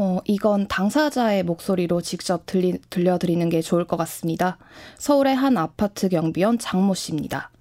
어, 0.01 0.17
이건 0.25 0.67
당사자의 0.67 1.43
목소리로 1.43 2.01
직접 2.01 2.47
들리, 2.47 2.79
들려드리는 2.89 3.47
게 3.49 3.61
좋을 3.61 3.85
것 3.85 3.97
같습니다. 3.97 4.57
서울의 4.97 5.35
한 5.35 5.57
아파트 5.57 6.09
경비원 6.09 6.57
장모 6.57 6.95
씨입니다. 6.95 7.51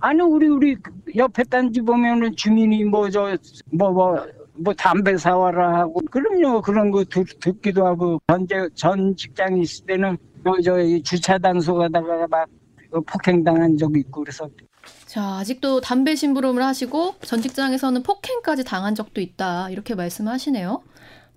아니 0.00 0.22
우리 0.22 0.48
우리 0.48 0.76
옆에 1.14 1.44
단지 1.44 1.82
보면은 1.82 2.34
주민이 2.34 2.84
뭐 2.84 3.10
저 3.10 3.36
뭐 3.70 3.92
뭐 3.92 4.26
뭐 4.56 4.72
담배 4.72 5.16
사와라 5.18 5.80
하고 5.80 6.00
그럼요 6.10 6.62
그런 6.62 6.90
거 6.90 7.04
듣, 7.04 7.26
듣기도 7.40 7.84
하고 7.86 8.20
전제 8.28 8.68
전 8.74 9.14
직장에 9.14 9.60
있을 9.60 9.84
때는 9.84 10.16
뭐저 10.44 10.76
주차 11.02 11.36
단속 11.36 11.80
하다가 11.82 12.28
막 12.28 12.48
폭행당한 13.06 13.76
적 13.76 13.94
있고 13.96 14.22
그래서 14.22 14.48
자, 15.06 15.36
아직도 15.38 15.80
담배 15.80 16.14
심부름을 16.14 16.62
하시고 16.62 17.14
전 17.22 17.40
직장에서는 17.42 18.02
폭행까지 18.02 18.64
당한 18.64 18.94
적도 18.94 19.20
있다. 19.20 19.70
이렇게 19.70 19.94
말씀하시네요. 19.94 20.82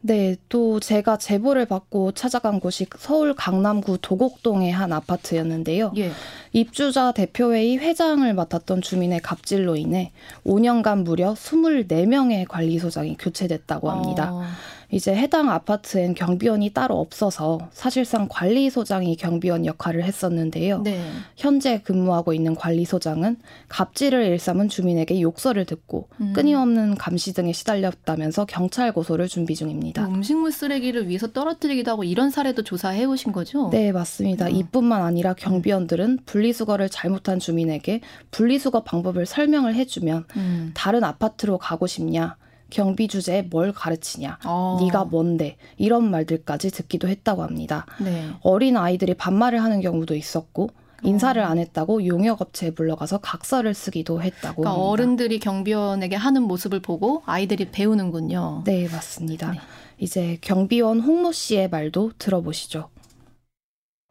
네, 0.02 0.36
또 0.48 0.80
제가 0.80 1.18
제보를 1.18 1.66
받고 1.66 2.12
찾아간 2.14 2.60
곳이 2.60 2.86
서울 2.98 3.34
강남구 3.34 3.98
도곡동의 4.02 4.72
한 4.72 4.94
아파트였는데요. 4.94 5.94
예. 5.98 6.12
입주자 6.54 7.12
대표회의 7.12 7.78
회장을 7.78 8.32
맡았던 8.34 8.82
주민의 8.82 9.22
갑질로 9.22 9.76
인해 9.76 10.12
5년간 10.46 11.04
무려 11.04 11.34
24명의 11.34 12.48
관리소장이 12.48 13.18
교체됐다고 13.18 13.90
합니다. 13.90 14.34
어, 14.34 14.44
이제 14.90 15.14
해당 15.14 15.50
아파트엔 15.50 16.14
경비원이 16.14 16.70
따로 16.70 17.00
없어서 17.00 17.60
사실상 17.72 18.28
관리소장이 18.30 19.18
경비원 19.18 19.66
역할을 19.66 20.04
했었는데요. 20.04 20.82
네. 20.82 21.02
현재 21.36 21.82
근무하고 21.82 22.34
있는 22.34 22.56
관리소장은 22.56 23.38
갑질을 23.68 24.26
일삼은 24.26 24.70
주민에게 24.70 25.20
욕설을 25.22 25.66
듣고 25.66 26.08
음. 26.22 26.32
끊임없는 26.34 26.96
감시 26.96 27.34
등에 27.34 27.52
시달렸다면서 27.52 28.46
경찰 28.46 28.94
고소를 28.94 29.28
준비 29.28 29.56
중입니다. 29.56 30.04
뭐 30.04 30.16
음식물 30.16 30.52
쓰레기를 30.52 31.10
위에서 31.10 31.34
떨어뜨리기도 31.34 31.92
하고 31.92 32.04
이런 32.06 32.30
사례도 32.30 32.64
조사해 32.64 33.04
오신 33.06 33.34
거죠? 33.34 33.70
네, 33.70 33.92
맞습니다. 33.92 34.46
어. 34.46 34.50
이뿐만 34.50 35.02
아니라 35.02 35.34
경비원들은 35.34 36.20
분리수거를 36.26 36.90
잘못한 36.90 37.40
주민에게 37.40 38.02
분리수거 38.32 38.84
방법을 38.84 39.26
설명을 39.26 39.76
해주면 39.76 40.26
음. 40.38 40.72
다른 40.74 41.04
아파트로 41.04 41.58
가고 41.58 41.88
싶냐, 41.88 42.38
경비 42.70 43.08
주제에 43.08 43.44
뭘 43.44 43.72
가르치냐, 43.72 44.40
어. 44.46 44.78
네가 44.82 45.06
뭔데 45.06 45.58
이런 45.78 46.10
말들까지 46.12 46.72
듣기도 46.72 47.08
했다고 47.08 47.44
합니다. 47.44 47.86
네. 48.04 48.30
어린 48.42 48.78
아이들이 48.78 49.14
반말을 49.14 49.64
하는 49.64 49.82
경우도 49.82 50.16
있었고 50.16 50.70
인사를 51.04 51.42
안 51.42 51.60
했다고 51.60 52.06
용역업체에 52.08 52.72
불러가서 52.72 53.20
각서를 53.20 53.74
쓰기도 53.76 54.22
했다고 54.22 54.62
그러니까 54.62 54.72
합니다. 54.72 54.90
어른들이 54.90 55.40
경비원에게 55.40 56.16
하는 56.16 56.42
모습을 56.44 56.80
보고 56.82 57.22
아이들이 57.26 57.70
배우는군요. 57.72 58.64
네, 58.66 58.88
맞습니다. 58.92 59.52
네. 59.52 59.60
이제 60.00 60.38
경비원 60.42 61.00
홍모 61.00 61.32
씨의 61.32 61.70
말도 61.70 62.12
들어보시죠. 62.18 62.90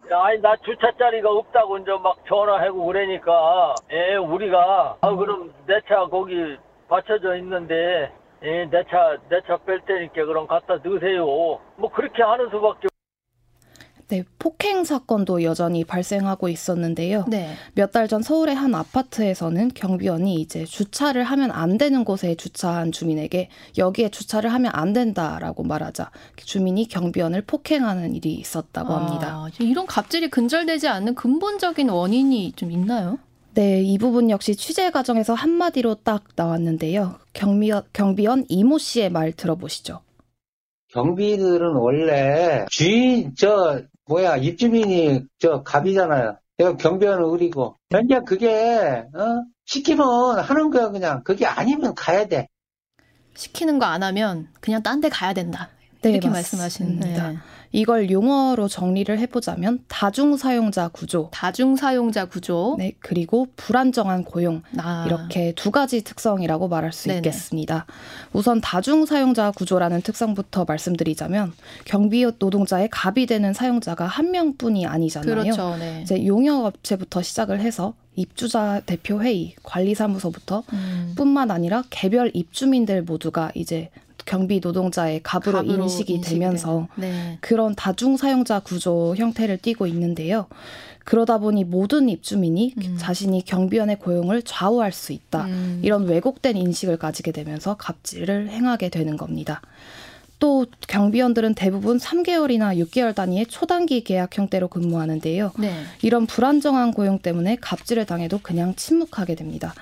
아니 0.09 0.41
나 0.41 0.55
주차 0.65 0.97
자리가 0.97 1.29
없다고 1.29 1.79
이제 1.79 1.91
막 2.03 2.17
전화하고 2.29 2.87
그러니까 2.87 3.75
예 3.91 4.15
우리가 4.17 4.97
아 5.01 5.15
그럼 5.17 5.53
내 5.67 5.75
차 5.89 6.07
거기 6.09 6.33
받쳐져 6.89 7.37
있는데 7.39 7.75
예, 8.43 8.65
내 8.71 8.85
차 8.85 9.17
내 9.31 9.41
차 9.47 9.57
뺄 9.65 9.81
테니까 9.87 10.25
그럼 10.27 10.47
갖다 10.47 10.77
넣으세요 10.85 11.25
뭐 11.25 11.91
그렇게 11.95 12.23
하는 12.23 12.47
수밖에 12.51 12.89
네, 14.09 14.23
폭행 14.39 14.85
사건도 14.85 15.43
여전히 15.43 15.83
발생하고 15.83 16.49
있었는데요. 16.49 17.25
네. 17.27 17.55
몇 17.75 17.91
달 17.91 18.07
전 18.07 18.23
서울의 18.23 18.55
한 18.55 18.73
아파트에서는 18.73 19.71
경비원이 19.75 20.35
이제 20.35 20.65
주차를 20.65 21.25
하면 21.25 21.51
안 21.51 21.77
되는 21.77 22.05
곳에 22.05 22.37
주차한 22.37 22.93
주민에게 22.93 23.49
여기에 23.77 24.11
주차를 24.11 24.53
하면 24.53 24.71
안 24.77 24.93
된다라고 24.93 25.65
말하자 25.65 26.13
주민이 26.37 26.87
경비원을 26.87 27.43
폭행하는 27.49 28.15
일이 28.15 28.35
있었다고 28.35 28.93
합니다. 28.93 29.29
아, 29.29 29.49
이런 29.59 29.87
갑질이 29.87 30.31
근절되지 30.31 30.87
않는 30.87 31.17
근본적인 31.17 31.89
원인이 31.89 32.53
좀 32.53 32.71
있나요? 32.71 33.19
네, 33.57 33.81
이 33.81 33.97
부분 33.97 34.29
역시 34.29 34.55
취재 34.55 34.91
과정에서 34.91 35.33
한마디로 35.33 35.97
딱 36.05 36.25
나왔는데요. 36.37 37.19
경비원, 37.33 37.85
경비원 37.95 38.45
이모 38.49 38.77
씨의 38.77 39.09
말 39.11 39.33
들어보시죠. 39.33 40.03
경비들은 40.89 41.75
원래 41.77 42.67
주인 42.71 43.35
저 43.35 43.81
뭐야 44.05 44.37
입주민이 44.37 45.23
저 45.39 45.63
갑이잖아요. 45.63 46.37
내가 46.59 46.77
경비원은 46.77 47.25
의리고 47.31 47.77
그러니까 47.89 48.21
그게 48.25 49.05
어? 49.15 49.43
시키면 49.65 50.39
하는 50.41 50.71
거야 50.71 50.91
그냥 50.91 51.23
그게 51.25 51.47
아니면 51.47 51.95
가야 51.95 52.27
돼. 52.29 52.49
시키는 53.35 53.79
거 53.79 53.87
안 53.87 54.03
하면 54.03 54.49
그냥 54.61 54.83
딴 54.83 55.01
데 55.01 55.09
가야 55.09 55.33
된다. 55.33 55.71
네, 56.11 56.17
이렇게 56.17 56.29
맞습니다. 56.29 56.65
말씀하시는. 56.65 57.39
이걸 57.73 58.11
용어로 58.11 58.69
정리를 58.69 59.19
해보자면 59.19 59.81
다중 59.89 60.37
사용자 60.37 60.89
구조, 60.89 61.29
다중 61.33 61.77
사용자 61.77 62.25
구조. 62.27 62.77
네, 62.79 62.93
그리고 63.01 63.49
불안정한 63.57 64.25
고용 64.25 64.63
아. 64.79 65.05
이렇게 65.07 65.53
두 65.55 65.71
가지 65.71 66.03
특성이라고 66.03 66.69
말할 66.69 66.93
수 66.93 67.09
네네. 67.09 67.19
있겠습니다. 67.19 67.85
우선 68.33 68.61
다중 68.61 69.05
사용자 69.05 69.51
구조라는 69.51 70.03
특성부터 70.03 70.65
말씀드리자면 70.67 71.53
경비 71.85 72.25
노동자의 72.25 72.89
갑이 72.91 73.27
되는 73.27 73.53
사용자가 73.53 74.07
한 74.07 74.31
명뿐이 74.31 74.87
아니잖아요. 74.87 75.35
그렇죠. 75.35 75.77
네. 75.77 76.01
이제 76.03 76.25
용역업체부터 76.25 77.23
시작을 77.23 77.61
해서 77.61 77.95
입주자 78.15 78.81
대표 78.87 79.21
회의, 79.23 79.55
관리사무소부터 79.63 80.63
음. 80.73 81.13
뿐만 81.17 81.51
아니라 81.51 81.85
개별 81.91 82.31
입주민들 82.33 83.03
모두가 83.03 83.53
이제 83.55 83.91
경비 84.25 84.61
노동자의 84.61 85.21
갑으로, 85.23 85.59
갑으로 85.59 85.85
인식이 85.85 86.15
인식이 86.15 86.35
되면서. 86.35 86.89
네. 86.97 87.39
그런 87.41 87.75
다중 87.75 88.17
사용자 88.17 88.61
구조 88.61 89.15
형태를 89.17 89.59
띠고 89.59 89.87
있는데요. 89.87 90.47
그러다 91.05 91.39
보니 91.39 91.63
모든 91.63 92.09
입주민이 92.09 92.75
음. 92.79 92.97
자신이 92.99 93.45
경비원의 93.45 94.01
고용을 94.01 94.43
좌우할 94.43 94.91
수 94.91 95.13
있다. 95.13 95.45
음. 95.45 95.81
이런 95.85 96.05
왜곡된 96.05 96.57
인식을 96.57 96.97
가지게 96.97 97.31
되면서 97.31 97.77
갑질을 97.77 98.51
행하게 98.51 98.89
되는 98.89 99.17
겁니다. 99.17 99.63
또 100.39 100.67
경비원들은 100.89 101.55
대부분 101.55 101.99
3개월이나 101.99 102.77
6개월 102.85 103.15
단위의 103.15 103.47
초단기 103.47 104.05
계약 104.05 104.37
형태로 104.37 104.69
근무하는데요. 104.69 105.53
네. 105.59 105.73
이런 106.03 106.27
불안정한 106.27 106.93
고용 106.93 107.21
때문에 107.21 107.57
갑질을 107.61 108.05
당해도 108.05 108.41
그냥 108.43 108.75
침묵하게 108.75 109.37
됩니다. 109.37 109.75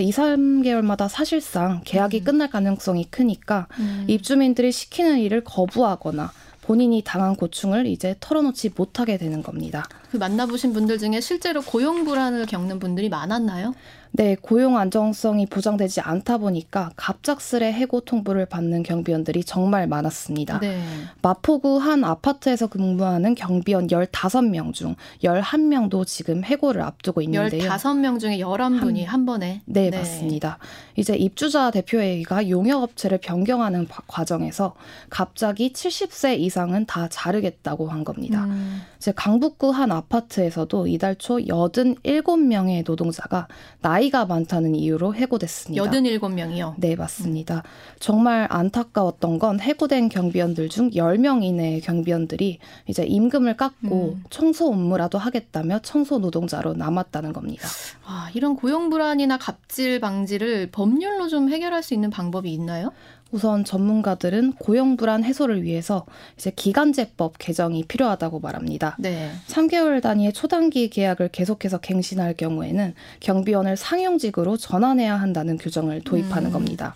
2, 0.00 0.10
3개월마다 0.10 1.08
사실상 1.08 1.80
계약이 1.84 2.24
끝날 2.24 2.50
가능성이 2.50 3.04
크니까 3.10 3.66
음. 3.78 4.04
입주민들이 4.08 4.72
시키는 4.72 5.18
일을 5.18 5.44
거부하거나 5.44 6.32
본인이 6.62 7.02
당한 7.04 7.36
고충을 7.36 7.86
이제 7.86 8.16
털어놓지 8.18 8.72
못하게 8.76 9.18
되는 9.18 9.42
겁니다. 9.42 9.84
그 10.10 10.16
만나보신 10.16 10.72
분들 10.72 10.98
중에 10.98 11.20
실제로 11.20 11.62
고용 11.62 12.04
불안을 12.04 12.46
겪는 12.46 12.78
분들이 12.78 13.08
많았나요? 13.08 13.74
네, 14.12 14.34
고용 14.40 14.78
안정성이 14.78 15.44
보장되지 15.44 16.00
않다 16.00 16.38
보니까 16.38 16.90
갑작스레 16.96 17.70
해고 17.72 18.00
통보를 18.00 18.46
받는 18.46 18.82
경비원들이 18.82 19.44
정말 19.44 19.86
많았습니다. 19.86 20.60
네. 20.60 20.80
마포구 21.20 21.76
한 21.78 22.02
아파트에서 22.02 22.66
근무하는 22.68 23.34
경비원 23.34 23.88
15명 23.88 24.72
중 24.72 24.94
11명도 25.22 26.06
지금 26.06 26.44
해고를 26.44 26.80
앞두고 26.80 27.20
있는데요. 27.22 27.68
15명 27.68 28.18
중에 28.18 28.38
11분이 28.38 29.04
한, 29.04 29.26
번에. 29.26 29.60
네, 29.66 29.90
맞습니다. 29.90 30.58
이제 30.94 31.14
입주자 31.14 31.70
대표회의가 31.70 32.48
용역업체를 32.48 33.18
변경하는 33.18 33.86
바- 33.86 34.02
과정에서 34.06 34.76
갑자기 35.10 35.74
70세 35.74 36.38
이상은 36.38 36.86
다 36.86 37.06
자르겠다고 37.10 37.88
한 37.88 38.02
겁니다. 38.02 38.44
음. 38.44 38.80
이제 38.96 39.12
강북구 39.14 39.70
한 39.72 39.92
아파트에서도 39.96 40.86
이달 40.86 41.16
초 41.16 41.36
87명의 41.36 42.84
노동자가 42.86 43.48
나이가 43.80 44.26
많다는 44.26 44.74
이유로 44.74 45.14
해고됐습니다. 45.14 45.82
87명이요. 45.90 46.74
네, 46.78 46.96
맞습니다. 46.96 47.62
정말 47.98 48.46
안타까웠던 48.50 49.38
건 49.38 49.60
해고된 49.60 50.08
경비원들 50.08 50.68
중 50.68 50.90
10명 50.90 51.42
이내의 51.42 51.80
경비원들이 51.80 52.58
이제 52.86 53.04
임금을 53.04 53.56
깎고 53.56 54.14
음. 54.16 54.24
청소 54.30 54.68
업무라도 54.68 55.18
하겠다며 55.18 55.80
청소 55.82 56.18
노동자로 56.18 56.74
남았다는 56.74 57.32
겁니다. 57.32 57.68
아, 58.04 58.30
이런 58.34 58.56
고용 58.56 58.90
불안이나 58.90 59.38
갑질 59.38 60.00
방지를 60.00 60.70
법률로 60.70 61.28
좀 61.28 61.50
해결할 61.50 61.82
수 61.82 61.94
있는 61.94 62.10
방법이 62.10 62.52
있나요? 62.52 62.92
우선 63.32 63.64
전문가들은 63.64 64.54
고용 64.54 64.96
불안 64.96 65.24
해소를 65.24 65.62
위해서 65.62 66.06
이제 66.36 66.52
기간제법 66.54 67.38
개정이 67.38 67.84
필요하다고 67.84 68.40
말합니다. 68.40 68.96
네. 68.98 69.30
3개월 69.48 70.00
단위의 70.00 70.32
초단기 70.32 70.88
계약을 70.90 71.28
계속해서 71.28 71.78
갱신할 71.78 72.34
경우에는 72.34 72.94
경비원을 73.20 73.76
상용직으로 73.76 74.56
전환해야 74.56 75.16
한다는 75.16 75.58
규정을 75.58 76.02
도입하는 76.02 76.50
음. 76.50 76.52
겁니다. 76.52 76.94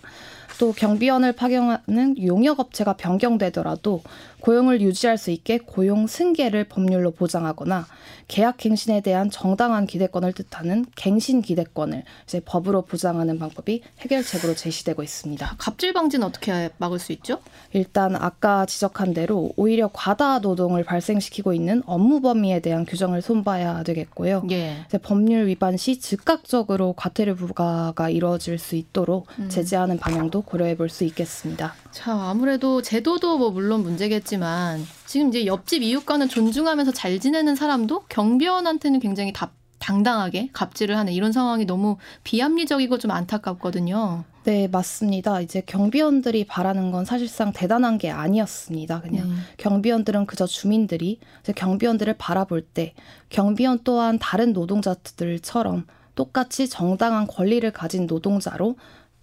또 0.61 0.71
경비원을 0.73 1.33
파견하는 1.33 2.23
용역 2.23 2.59
업체가 2.59 2.93
변경되더라도 2.93 4.03
고용을 4.41 4.81
유지할 4.81 5.17
수 5.17 5.31
있게 5.31 5.57
고용 5.57 6.05
승계를 6.05 6.65
법률로 6.65 7.11
보장하거나 7.11 7.87
계약 8.27 8.57
갱신에 8.57 9.01
대한 9.01 9.29
정당한 9.29 9.87
기대권을 9.87 10.33
뜻하는 10.33 10.85
갱신 10.95 11.41
기대권을 11.41 12.03
이제 12.25 12.39
법으로 12.45 12.83
보장하는 12.83 13.39
방법이 13.39 13.81
해결책으로 13.99 14.55
제시되고 14.55 15.03
있습니다. 15.03 15.55
갑질 15.57 15.93
방지는 15.93 16.27
어떻게 16.27 16.69
막을 16.77 16.99
수 16.99 17.11
있죠? 17.13 17.39
일단 17.73 18.15
아까 18.15 18.65
지적한 18.65 19.13
대로 19.13 19.51
오히려 19.57 19.89
과다 19.91 20.39
노동을 20.39 20.83
발생시키고 20.83 21.53
있는 21.53 21.81
업무 21.85 22.21
범위에 22.21 22.59
대한 22.59 22.85
규정을 22.85 23.21
손봐야 23.21 23.83
되겠고요. 23.83 24.43
예. 24.51 24.77
이제 24.87 24.97
법률 24.97 25.47
위반 25.47 25.77
시 25.77 25.99
즉각적으로 25.99 26.93
과태료 26.93 27.35
부과가 27.35 28.09
이루어질 28.09 28.57
수 28.59 28.75
있도록 28.75 29.27
음. 29.39 29.49
제재하는 29.49 29.97
방향도 29.97 30.41
고려해 30.43 30.77
볼 30.77 30.91
수 30.91 31.05
있겠습니다. 31.05 31.73
자, 31.91 32.11
아무래도 32.11 32.81
제도도 32.81 33.37
뭐 33.37 33.49
물론 33.49 33.81
문제겠지 33.81 34.30
만 34.37 34.85
지금 35.05 35.29
이제 35.29 35.45
옆집 35.45 35.83
이웃과는 35.83 36.29
존중하면서 36.29 36.91
잘 36.91 37.19
지내는 37.19 37.55
사람도 37.55 38.05
경비원한테는 38.09 38.99
굉장히 38.99 39.33
답, 39.33 39.51
당당하게 39.79 40.49
갑질을 40.53 40.97
하는 40.97 41.11
이런 41.13 41.31
상황이 41.31 41.65
너무 41.65 41.97
비합리적이고 42.23 42.97
좀 42.99 43.11
안타깝거든요. 43.11 44.23
네, 44.43 44.67
맞습니다. 44.67 45.41
이제 45.41 45.61
경비원들이 45.61 46.45
바라는 46.45 46.91
건 46.91 47.05
사실상 47.05 47.51
대단한 47.51 47.97
게 47.97 48.09
아니었습니다. 48.09 49.01
그냥 49.01 49.29
네. 49.29 49.35
경비원들은 49.57 50.25
그저 50.25 50.47
주민들이 50.47 51.19
이제 51.41 51.53
경비원들을 51.53 52.15
바라볼 52.17 52.61
때 52.61 52.93
경비원 53.29 53.79
또한 53.83 54.17
다른 54.19 54.53
노동자들처럼 54.53 55.85
똑같이 56.15 56.67
정당한 56.67 57.27
권리를 57.27 57.69
가진 57.71 58.05
노동자로 58.07 58.75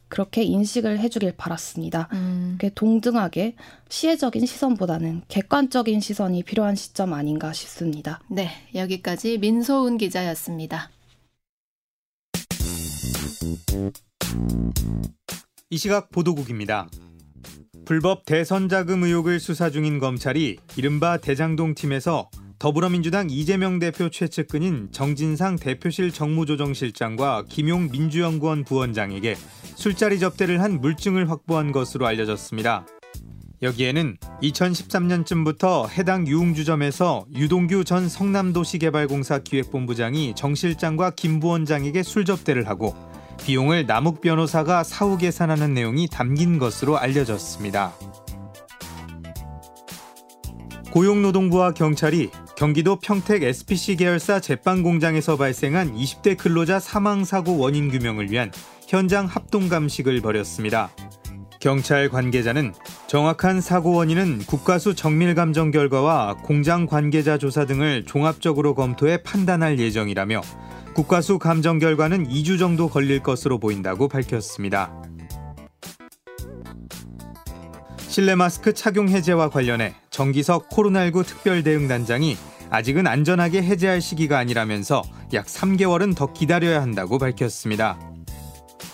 그렇게 0.09 0.43
인식을 0.43 0.99
해주길 0.99 1.35
바랐습니다. 1.37 2.09
음. 2.13 2.59
동등하게 2.75 3.55
시혜적인 3.89 4.47
시선보다는 4.47 5.23
객관적인 5.29 6.01
시선이 6.01 6.43
필요한 6.43 6.75
시점 6.75 7.13
아닌가 7.13 7.53
싶습니다. 7.53 8.21
네, 8.29 8.51
여기까지 8.75 9.39
민소은 9.39 9.99
기자였습니다. 9.99 10.91
이 15.71 15.77
시각 15.77 16.11
보도국입니다. 16.11 16.89
불법 17.85 18.27
대선 18.27 18.69
자금 18.69 19.03
의혹을 19.03 19.41
수사 19.41 19.71
중인 19.71 19.99
검찰이 19.99 20.59
이른바 20.77 21.17
대장동 21.17 21.75
팀에서 21.75 22.29
더불어민주당 22.59 23.31
이재명 23.31 23.79
대표 23.79 24.11
최측근인 24.11 24.89
정진상 24.91 25.57
대표실 25.57 26.11
정무조정실장과 26.11 27.45
김용 27.49 27.89
민주연구원 27.89 28.65
부원장에게 28.65 29.37
술자리 29.77 30.19
접대를 30.19 30.61
한 30.61 30.81
물증을 30.81 31.31
확보한 31.31 31.71
것으로 31.71 32.09
알려졌습니다. 32.09 32.85
여기에는 33.63 34.17
2013년쯤부터 34.43 35.89
해당 35.91 36.27
유흥주점에서 36.27 37.27
유동규 37.33 37.85
전 37.85 38.09
성남도시개발공사 38.09 39.39
기획본부장이 39.39 40.35
정 40.35 40.57
실장과 40.57 41.11
김 41.11 41.39
부원장에게 41.39 42.03
술 42.03 42.25
접대를 42.25 42.69
하고 42.69 42.97
비용을 43.45 43.87
남욱 43.87 44.21
변호사가 44.21 44.83
사후 44.83 45.17
계산하는 45.17 45.75
내용이 45.75 46.09
담긴 46.09 46.59
것으로 46.59 46.99
알려졌습니다. 46.99 47.95
고용노동부와 50.91 51.75
경찰이 51.75 52.31
경기도 52.59 52.97
평택 52.97 53.45
SPC 53.45 53.95
계열사 53.95 54.41
제빵 54.41 54.83
공장에서 54.83 55.37
발생한 55.37 55.95
20대 55.95 56.37
근로자 56.37 56.81
사망 56.81 57.25
사고 57.25 57.57
원인 57.57 57.89
규명을 57.89 58.33
위한 58.33 58.51
현장 58.89 59.27
합동 59.27 59.69
감식을 59.69 60.21
벌였습니다. 60.21 60.91
경찰 61.61 62.09
관계자는 62.09 62.75
정확한 63.07 63.61
사고 63.61 63.93
원인은 63.93 64.39
국가수 64.39 64.97
정밀 64.97 65.37
감정 65.37 65.71
결과와 65.71 66.39
공장 66.43 66.87
관계자 66.87 67.39
조사 67.39 67.65
등을 67.65 68.05
종합적으로 68.07 68.75
검토해 68.75 69.23
판단할 69.23 69.79
예정이라며 69.79 70.41
국가수 70.95 71.39
감정 71.39 71.79
결과는 71.79 72.27
2주 72.27 72.59
정도 72.59 72.89
걸릴 72.89 73.21
것으로 73.21 73.61
보인다고 73.61 74.09
밝혔습니다. 74.09 74.93
실내 78.09 78.35
마스크 78.35 78.75
착용 78.75 79.09
해제와 79.11 79.49
관련해 79.49 79.95
정기석 80.19 80.69
코로나19 80.71 81.25
특별대응단장이 81.25 82.37
아직은 82.71 83.07
안전하게 83.07 83.63
해제할 83.63 84.01
시기가 84.01 84.37
아니라면서 84.37 85.05
약 85.33 85.47
3개월은 85.47 86.17
더 86.17 86.33
기다려야 86.33 86.83
한다고 86.83 87.19
밝혔습니다. 87.19 88.01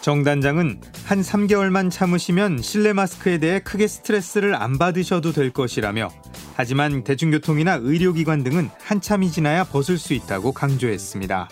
정 0.03 0.23
단장은 0.23 0.83
한 1.07 1.23
3개월만 1.23 1.91
참으시면 1.91 2.61
실내 2.61 2.93
마스크에 2.93 3.39
대해 3.39 3.59
크게 3.59 3.87
스트레스를 3.87 4.55
안 4.55 4.77
받으셔도 4.77 5.33
될 5.33 5.51
것이라며 5.51 6.11
하지만 6.57 7.05
대중교통이나 7.05 7.79
의료기관 7.81 8.45
등은 8.45 8.69
한참이 8.83 9.31
지나야 9.31 9.65
벗을 9.65 9.97
수 9.97 10.13
있다고 10.13 10.53
강조했습니다. 10.53 11.49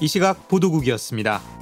이 0.00 0.08
시각 0.08 0.48
보도국이었습니다. 0.48 1.61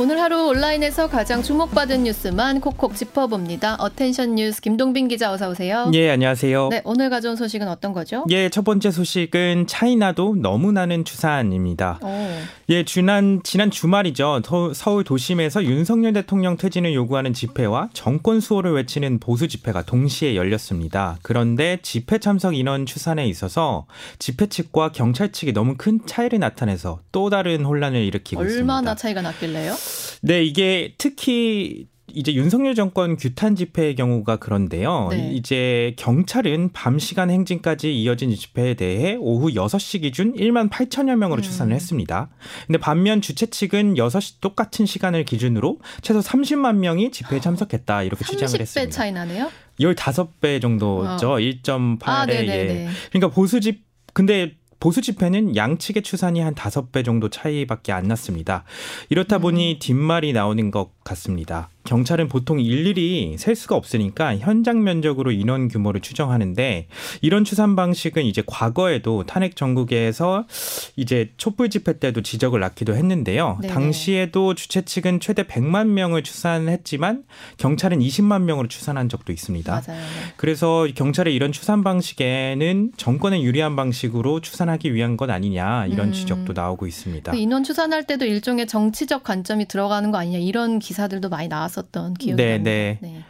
오늘 0.00 0.18
하루 0.18 0.46
온라인에서 0.46 1.10
가장 1.10 1.42
주목받은 1.42 2.04
뉴스만 2.04 2.62
콕콕 2.62 2.96
짚어봅니다. 2.96 3.76
어텐션 3.80 4.34
뉴스 4.34 4.62
김동빈 4.62 5.08
기자 5.08 5.30
어서 5.30 5.50
오세요. 5.50 5.90
예, 5.92 6.08
안녕하세요. 6.08 6.68
네, 6.70 6.80
오늘 6.86 7.10
가져온 7.10 7.36
소식은 7.36 7.68
어떤 7.68 7.92
거죠? 7.92 8.24
예, 8.30 8.48
첫 8.48 8.64
번째 8.64 8.90
소식은 8.90 9.66
차이나도 9.66 10.36
너무 10.36 10.72
나는 10.72 11.04
추산입니다. 11.04 11.98
오. 12.02 12.08
예, 12.70 12.82
지난 12.82 13.42
지난 13.44 13.70
주말이죠. 13.70 14.40
서울 14.74 15.04
도심에서 15.04 15.64
윤석열 15.64 16.14
대통령 16.14 16.56
퇴진을 16.56 16.94
요구하는 16.94 17.34
집회와 17.34 17.90
정권 17.92 18.40
수호를 18.40 18.72
외치는 18.72 19.18
보수 19.20 19.48
집회가 19.48 19.82
동시에 19.82 20.34
열렸습니다. 20.34 21.18
그런데 21.20 21.78
집회 21.82 22.16
참석 22.16 22.56
인원 22.56 22.86
추산에 22.86 23.26
있어서 23.26 23.84
집회 24.18 24.46
측과 24.46 24.92
경찰 24.92 25.30
측이 25.30 25.52
너무 25.52 25.74
큰 25.76 26.00
차이를 26.06 26.38
나타내서 26.38 27.00
또 27.12 27.28
다른 27.28 27.66
혼란을 27.66 28.00
일으키고 28.00 28.40
얼마나 28.40 28.50
있습니다. 28.50 28.72
얼마나 28.74 28.94
차이가 28.94 29.20
났길래요? 29.20 29.74
네, 30.22 30.44
이게 30.44 30.94
특히 30.98 31.86
이제 32.14 32.34
윤석열 32.34 32.74
정권 32.74 33.16
규탄 33.16 33.56
집회의 33.56 33.94
경우가 33.94 34.36
그런데요. 34.36 35.08
네. 35.10 35.30
이제 35.32 35.94
경찰은 35.96 36.70
밤 36.72 36.98
시간 36.98 37.30
행진까지 37.30 37.94
이어진 37.94 38.34
집회에 38.34 38.74
대해 38.74 39.16
오후 39.18 39.50
6시 39.50 40.02
기준 40.02 40.34
1만 40.34 40.70
8천여 40.70 41.16
명으로 41.16 41.40
음. 41.40 41.42
추산을 41.42 41.74
했습니다. 41.74 42.30
근데 42.66 42.78
반면 42.78 43.20
주최 43.20 43.46
측은 43.46 43.94
6시 43.94 44.40
똑같은 44.40 44.86
시간을 44.86 45.24
기준으로 45.24 45.78
최소 46.02 46.20
30만 46.20 46.76
명이 46.76 47.10
집회에 47.10 47.40
참석했다. 47.40 48.02
이렇게 48.02 48.24
주장을 48.24 48.60
했습니다. 48.60 48.90
30배 48.90 48.92
차이 48.92 49.12
나네요? 49.12 49.50
15배 49.78 50.60
정도죠. 50.60 51.32
어. 51.32 51.36
1.8에. 51.36 52.02
아, 52.02 52.26
예. 52.28 52.88
그러니까 53.10 53.28
보수 53.34 53.60
집 53.60 53.84
근데 54.12 54.56
보수 54.80 55.02
집회는 55.02 55.56
양측의 55.56 56.02
추산이 56.02 56.40
한 56.40 56.54
다섯 56.54 56.90
배 56.90 57.02
정도 57.02 57.28
차이밖에 57.28 57.92
안 57.92 58.08
났습니다. 58.08 58.64
이렇다 59.10 59.38
보니 59.38 59.74
음. 59.74 59.78
뒷말이 59.78 60.32
나오는 60.32 60.70
것 60.70 60.90
같습니다. 61.04 61.68
경찰은 61.84 62.28
보통 62.28 62.60
일일이 62.60 63.36
셀 63.38 63.56
수가 63.56 63.74
없으니까 63.74 64.36
현장 64.36 64.84
면적으로 64.84 65.32
인원 65.32 65.68
규모를 65.68 66.00
추정하는데 66.00 66.86
이런 67.22 67.44
추산 67.44 67.74
방식은 67.74 68.24
이제 68.24 68.42
과거에도 68.46 69.24
탄핵 69.24 69.56
전국에서 69.56 70.46
이제 70.96 71.30
촛불 71.36 71.70
집회 71.70 71.98
때도 71.98 72.22
지적을 72.22 72.60
낳기도 72.60 72.94
했는데요. 72.94 73.58
네네. 73.62 73.72
당시에도 73.72 74.54
주최 74.54 74.82
측은 74.82 75.20
최대 75.20 75.42
100만 75.44 75.88
명을 75.88 76.22
추산했지만 76.22 77.24
경찰은 77.56 78.00
20만 78.00 78.42
명으로 78.42 78.68
추산한 78.68 79.08
적도 79.08 79.32
있습니다. 79.32 79.72
맞아요. 79.72 80.00
네. 80.00 80.06
그래서 80.36 80.86
경찰의 80.94 81.34
이런 81.34 81.50
추산 81.50 81.82
방식에는 81.82 82.92
정권에 82.96 83.42
유리한 83.42 83.74
방식으로 83.74 84.40
추산하기 84.40 84.94
위한 84.94 85.16
것 85.16 85.30
아니냐 85.30 85.86
이런 85.86 86.08
음. 86.08 86.12
지적도 86.12 86.52
나오고 86.52 86.86
있습니다. 86.86 87.32
그 87.32 87.38
인원 87.38 87.64
추산할 87.64 88.06
때도 88.06 88.26
일종의 88.26 88.66
정치적 88.66 89.24
관점이 89.24 89.66
들어가는 89.66 90.10
거 90.10 90.18
아니냐 90.18 90.38
이런 90.38 90.78
기사들도 90.78 91.28
많이 91.30 91.48
나왔 91.48 91.69
었던 91.78 92.14
기억이 92.14 92.36
네, 92.42 92.58
납니다. 92.58 92.70
네. 93.02 93.24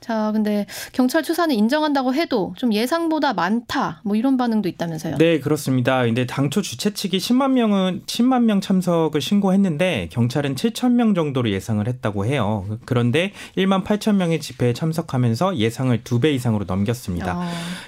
네. 0.00 0.06
자, 0.06 0.30
근데 0.32 0.66
경찰 0.92 1.22
추산을 1.22 1.54
인정한다고 1.54 2.14
해도 2.14 2.54
좀 2.56 2.72
예상보다 2.72 3.32
많다. 3.32 4.00
뭐 4.04 4.16
이런 4.16 4.36
반응도 4.36 4.68
있다면서요. 4.68 5.16
네, 5.18 5.40
그렇습니다. 5.40 6.02
근데 6.04 6.26
당초 6.26 6.62
주최 6.62 6.92
측이 6.92 7.18
10만 7.18 7.52
명은 7.52 8.02
10만 8.06 8.42
명 8.42 8.60
참석을 8.60 9.20
신고했는데 9.20 10.08
경찰은 10.12 10.54
7천 10.54 10.92
명 10.92 11.14
정도로 11.14 11.50
예상을 11.50 11.86
했다고 11.86 12.26
해요. 12.26 12.66
그런데 12.84 13.32
1만 13.56 13.84
8천 13.84 14.14
명의 14.16 14.40
집회에 14.40 14.72
참석하면서 14.72 15.56
예상을 15.56 16.02
두 16.04 16.16
배 16.16 16.32
이상으로 16.32 16.64
넘겼습니다. 16.66 17.36
어. 17.38 17.44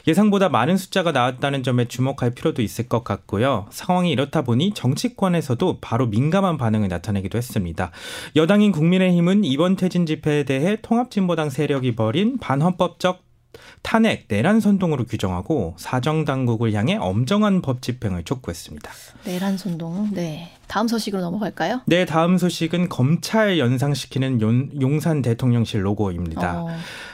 예상보다 0.07 0.51
많은 0.51 0.77
숫자가 0.77 1.12
나왔다는 1.12 1.62
점에 1.62 1.87
주목할 1.88 2.33
필요도 2.33 2.61
있을 2.61 2.87
것 2.88 3.03
같고요. 3.03 3.66
상황이 3.71 4.11
이렇다 4.11 4.42
보니 4.42 4.75
정치권에서도 4.75 5.79
바로 5.81 6.07
민감한 6.07 6.59
반응을 6.59 6.88
나타내기도 6.88 7.38
했습니다. 7.38 7.90
여당인 8.37 8.71
국민의힘은 8.73 9.44
이번 9.44 9.77
퇴진 9.77 10.05
집회에 10.05 10.44
대해 10.44 10.77
통합진보당 10.83 11.49
세력이 11.49 11.97
벌 11.99 12.13
벌인 12.13 12.39
반헌법적 12.39 13.25
탄핵, 13.83 14.27
내란 14.29 14.61
선동으로 14.61 15.05
규정하고 15.05 15.75
사정 15.79 16.25
당국을 16.25 16.73
향해 16.73 16.95
엄정한 16.95 17.61
법 17.61 17.83
집행을 17.83 18.23
촉구했습니다. 18.23 18.91
내란 19.25 19.59
선동. 19.59 20.09
네. 20.13 20.53
다음 20.68 20.87
소식으로 20.87 21.22
넘어갈까요? 21.22 21.81
네, 21.87 22.04
다음 22.04 22.38
소식은 22.38 22.88
검찰 22.88 23.59
연상시키는 23.59 24.40
용 24.40 24.98
산 25.00 25.22
대통령실 25.22 25.85
로고입니다. 25.85 26.62
어. 26.62 26.68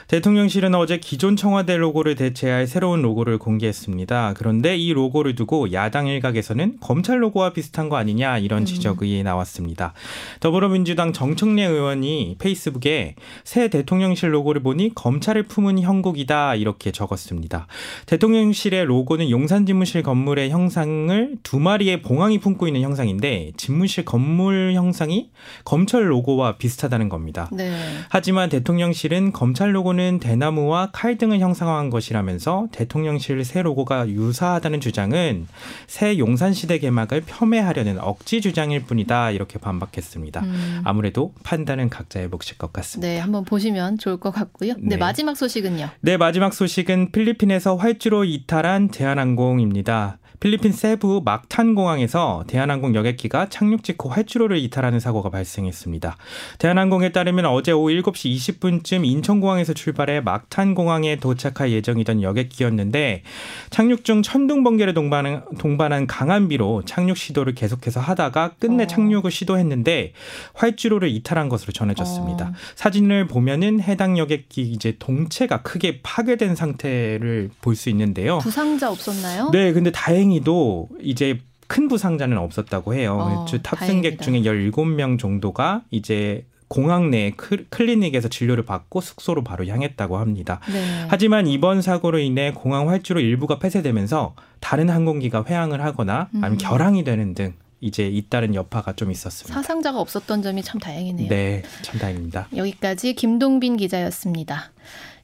대통령실은 0.07 0.75
어제 0.75 0.97
기존 0.97 1.35
청와대 1.35 1.77
로고를 1.77 2.15
대체할 2.15 2.67
새로운 2.67 3.01
로고를 3.01 3.39
공개했습니다. 3.39 4.33
그런데 4.37 4.77
이 4.77 4.93
로고를 4.93 5.35
두고 5.35 5.71
야당 5.73 6.07
일각에서는 6.07 6.77
검찰 6.79 7.21
로고와 7.23 7.53
비슷한 7.53 7.89
거 7.89 7.95
아니냐 7.97 8.37
이런 8.37 8.63
음. 8.63 8.65
지적이 8.65 9.23
나왔습니다. 9.23 9.93
더불어민주당 10.39 11.11
정청래 11.11 11.63
의원이 11.63 12.35
페이스북에 12.39 13.15
새 13.43 13.67
대통령실 13.67 14.33
로고를 14.33 14.61
보니 14.61 14.93
검찰을 14.93 15.43
품은 15.43 15.81
형국이다 15.81 16.55
이렇게 16.55 16.91
적었습니다. 16.91 17.67
대통령실의 18.05 18.85
로고는 18.85 19.29
용산집무실 19.29 20.03
건물의 20.03 20.51
형상을 20.51 21.37
두 21.41 21.59
마리의 21.59 22.01
봉황이 22.03 22.39
품고 22.39 22.67
있는 22.67 22.81
형상인데 22.81 23.44
집무실 23.57 24.05
건물 24.05 24.73
형상이 24.73 25.29
검찰 25.63 26.09
로고와 26.09 26.57
비슷하다는 26.57 27.09
겁니다. 27.09 27.49
네. 27.51 27.75
하지만 28.09 28.49
대통령실은 28.49 29.31
검찰 29.31 29.75
로고는 29.75 30.19
대나무와 30.19 30.91
칼 30.91 31.17
등을 31.17 31.39
형상화한 31.39 31.89
것이라면서 31.89 32.67
대통령실 32.71 33.43
새 33.43 33.61
로고가 33.61 34.09
유사하다는 34.09 34.81
주장은 34.81 35.47
새 35.87 36.17
용산시대 36.17 36.79
개막을 36.79 37.23
폄훼하려는 37.25 37.99
억지 37.99 38.41
주장일 38.41 38.85
뿐이다 38.85 39.31
이렇게 39.31 39.59
반박했습니다. 39.59 40.41
음. 40.41 40.81
아무래도 40.83 41.33
판단은 41.43 41.89
각자의 41.89 42.27
몫일 42.29 42.57
것 42.57 42.73
같습니다. 42.73 43.07
네, 43.07 43.19
한번 43.19 43.43
보시면 43.45 43.97
좋을 43.97 44.17
것 44.17 44.31
같고요. 44.31 44.73
네, 44.73 44.89
네. 44.89 44.97
마지막 44.97 45.35
소식은요. 45.35 45.89
네, 46.01 46.17
마지막 46.17 46.53
소식은 46.53 47.11
필리핀에서 47.11 47.75
활주로 47.75 48.23
이탈한 48.23 48.89
대한항공입니다. 48.89 50.17
필리핀 50.45 50.73
세부 50.73 51.23
막탄 51.25 51.73
공항에서 51.73 52.43
대한항공 52.45 52.93
여객기가 52.93 53.49
착륙 53.49 53.83
직후 53.83 54.09
활주로를 54.09 54.59
이탈하는 54.59 54.99
사고가 54.99 55.31
발생했습니다. 55.31 56.17
대한항공에 56.59 57.11
따르면 57.11 57.47
어제 57.47 57.71
오후 57.71 57.89
7시 57.89 58.59
20분쯤 58.59 59.07
인천공항에서 59.07 59.73
출발해 59.73 60.21
막탄 60.21 60.75
공항에 60.75 61.15
도착할 61.15 61.71
예정이던 61.71 62.21
여객기였는데 62.21 63.23
착륙 63.71 64.05
중 64.05 64.21
천둥 64.21 64.63
번개를 64.63 64.93
동반한, 64.93 65.45
동반한 65.57 66.05
강한 66.05 66.47
비로 66.47 66.83
착륙 66.85 67.17
시도를 67.17 67.55
계속해서 67.55 67.99
하다가 67.99 68.51
끝내 68.59 68.83
어. 68.83 68.85
착륙을 68.85 69.31
시도했는데 69.31 70.13
활주로를 70.53 71.09
이탈한 71.09 71.49
것으로 71.49 71.71
전해졌습니다. 71.73 72.49
어. 72.49 72.53
사진을 72.75 73.25
보면은 73.25 73.81
해당 73.81 74.19
여객기 74.19 74.61
이제 74.61 74.95
동체가 74.99 75.63
크게 75.63 76.01
파괴된 76.03 76.53
상태를 76.53 77.49
볼 77.61 77.75
수 77.75 77.89
있는데요. 77.89 78.37
부상자 78.37 78.91
없었나요? 78.91 79.49
네, 79.51 79.73
근데 79.73 79.91
다행히 79.91 80.34
도 80.41 80.89
이제 81.01 81.39
큰 81.67 81.87
부상자는 81.87 82.37
없었다고 82.37 82.93
해요. 82.93 83.17
어, 83.19 83.45
탑승객 83.45 84.17
다행이다. 84.17 84.23
중에 84.23 84.41
17명 84.41 85.17
정도가 85.17 85.83
이제 85.91 86.45
공항 86.67 87.11
내 87.11 87.31
클리닉에서 87.69 88.27
진료를 88.27 88.65
받고 88.65 89.01
숙소로 89.01 89.43
바로 89.43 89.65
향했다고 89.65 90.17
합니다. 90.17 90.59
네. 90.71 91.05
하지만 91.07 91.47
이번 91.47 91.81
사고로 91.81 92.19
인해 92.19 92.51
공항 92.53 92.89
활주로 92.89 93.19
일부가 93.19 93.59
폐쇄되면서 93.59 94.35
다른 94.59 94.89
항공기가 94.89 95.45
회항을 95.47 95.83
하거나 95.83 96.29
아니면 96.33 96.53
음. 96.53 96.57
결항이 96.57 97.03
되는 97.03 97.33
등 97.33 97.53
이제 97.81 98.07
잇따른 98.07 98.55
여파가 98.55 98.93
좀 98.93 99.11
있었습니다. 99.11 99.53
사상자가 99.53 99.99
없었던 99.99 100.41
점이 100.41 100.63
참 100.63 100.79
다행이네요. 100.79 101.29
네, 101.29 101.61
참 101.83 101.99
다행입니다. 101.99 102.47
여기까지 102.55 103.13
김동빈 103.13 103.77
기자였습니다. 103.77 104.71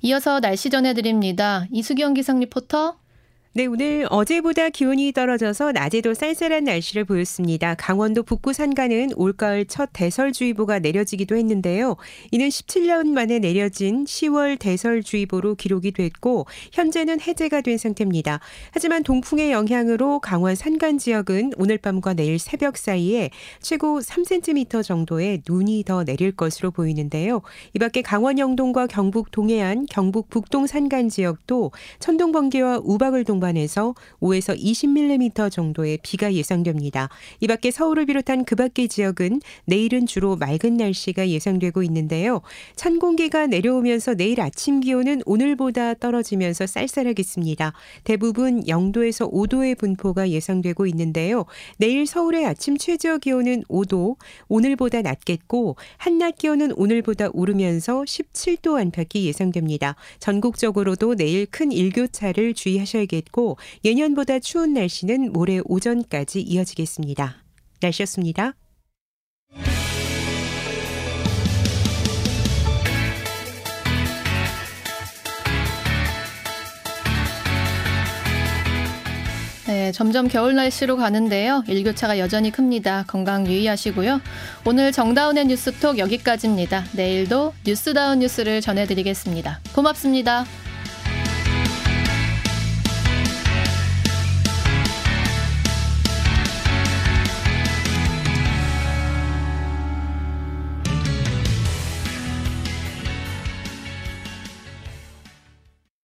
이어서 0.02 0.40
날씨 0.40 0.70
전해드립니다. 0.70 1.66
이수경 1.72 2.14
기상 2.14 2.40
리포터. 2.40 3.01
네, 3.54 3.66
오늘 3.66 4.08
어제보다 4.10 4.70
기온이 4.70 5.12
떨어져서 5.12 5.74
낮에도 5.74 6.14
쌀쌀한 6.14 6.64
날씨를 6.64 7.04
보였습니다. 7.04 7.76
강원도 7.76 8.24
북구 8.24 8.54
산간은 8.54 9.10
올가을 9.18 9.66
첫 9.66 9.90
대설주의보가 9.92 10.80
내려지기도 10.80 11.36
했는데요. 11.36 11.98
이는 12.32 12.48
17년 12.48 13.10
만에 13.10 13.40
내려진 13.40 14.06
10월 14.06 14.58
대설주의보로 14.58 15.56
기록이 15.56 15.92
됐고 15.92 16.46
현재는 16.72 17.20
해제가 17.20 17.60
된 17.60 17.78
상태입니다. 17.78 18.40
하지만 18.72 19.04
동풍의 19.04 19.52
영향으로 19.52 20.20
강원 20.20 20.56
산간 20.56 20.98
지역은 20.98 21.52
오늘 21.58 21.78
밤과 21.78 22.14
내일 22.14 22.40
새벽 22.40 22.78
사이에 22.78 23.32
최고 23.60 24.00
3cm 24.00 24.82
정도의 24.82 25.42
눈이 25.46 25.84
더 25.86 26.06
내릴 26.06 26.32
것으로 26.32 26.72
보이는데요. 26.72 27.42
이 27.74 27.80
밖에 27.80 28.02
강원 28.02 28.40
영동과 28.40 28.88
경북 28.88 29.30
동해안, 29.32 29.86
경북 29.90 30.30
북동 30.30 30.68
산간 30.68 31.10
지역도 31.10 31.74
천둥 32.00 32.32
번개와 32.32 32.80
우박을 32.86 33.26
동 33.26 33.41
동반해서 33.42 33.96
5에서 34.22 34.58
20mm 34.58 35.52
정도의 35.52 35.98
비가 36.04 36.34
예상됩니다. 36.34 37.10
이 37.40 37.48
밖에 37.48 37.72
서울을 37.72 38.06
비롯한 38.06 38.46
그 38.46 38.56
밖의 38.56 38.88
지역은 38.88 39.42
내일은 39.66 40.06
주로 40.06 40.36
맑은 40.36 40.78
날씨가 40.78 41.28
예상되고 41.28 41.82
있는데요. 41.84 42.42
찬 42.76 43.00
공기가 43.00 43.48
내려오면서 43.48 44.14
내일 44.14 44.40
아침 44.40 44.80
기온은 44.80 45.22
오늘보다 45.26 45.96
떨어지면서 45.96 46.68
쌀쌀하겠습니다. 46.68 47.74
대부분 48.04 48.64
0도에서 48.64 49.32
5도의 49.32 49.78
분포가 49.78 50.30
예상되고 50.30 50.86
있는데요. 50.88 51.46
내일 51.78 52.06
서울의 52.06 52.46
아침 52.46 52.78
최저 52.78 53.18
기온은 53.18 53.64
5도, 53.64 54.18
오늘보다 54.48 55.02
낮겠고 55.02 55.76
한낮 55.98 56.38
기온은 56.38 56.72
오늘보다 56.74 57.30
오르면서 57.34 58.02
17도 58.02 58.80
안팎이 58.80 59.26
예상됩니다. 59.26 59.96
전국적으로도 60.20 61.16
내일 61.16 61.48
큰 61.48 61.72
일교차를 61.72 62.54
주의하셔야겠고 62.54 63.31
있고 63.32 63.58
예년보다 63.84 64.40
추운 64.40 64.74
날씨는 64.74 65.32
모레 65.32 65.62
오전까지 65.66 66.42
이어지겠습니다. 66.42 67.38
날씨였습니다. 67.82 68.54
네, 79.68 79.94
점점 79.94 80.28
겨울 80.28 80.54
날씨로 80.56 80.98
가는데요. 80.98 81.64
일교차가 81.66 82.20
여전히 82.20 82.52
큽니다. 82.52 83.06
건강 83.08 83.48
유의하시고요. 83.48 84.20
오늘 84.66 84.92
정다운의 84.92 85.46
뉴스톡 85.46 85.98
여기까지입니다. 85.98 86.84
내일도 86.92 87.54
뉴스다운 87.66 88.20
뉴스를 88.20 88.60
전해드리겠습니다. 88.60 89.62
고맙습니다. 89.74 90.46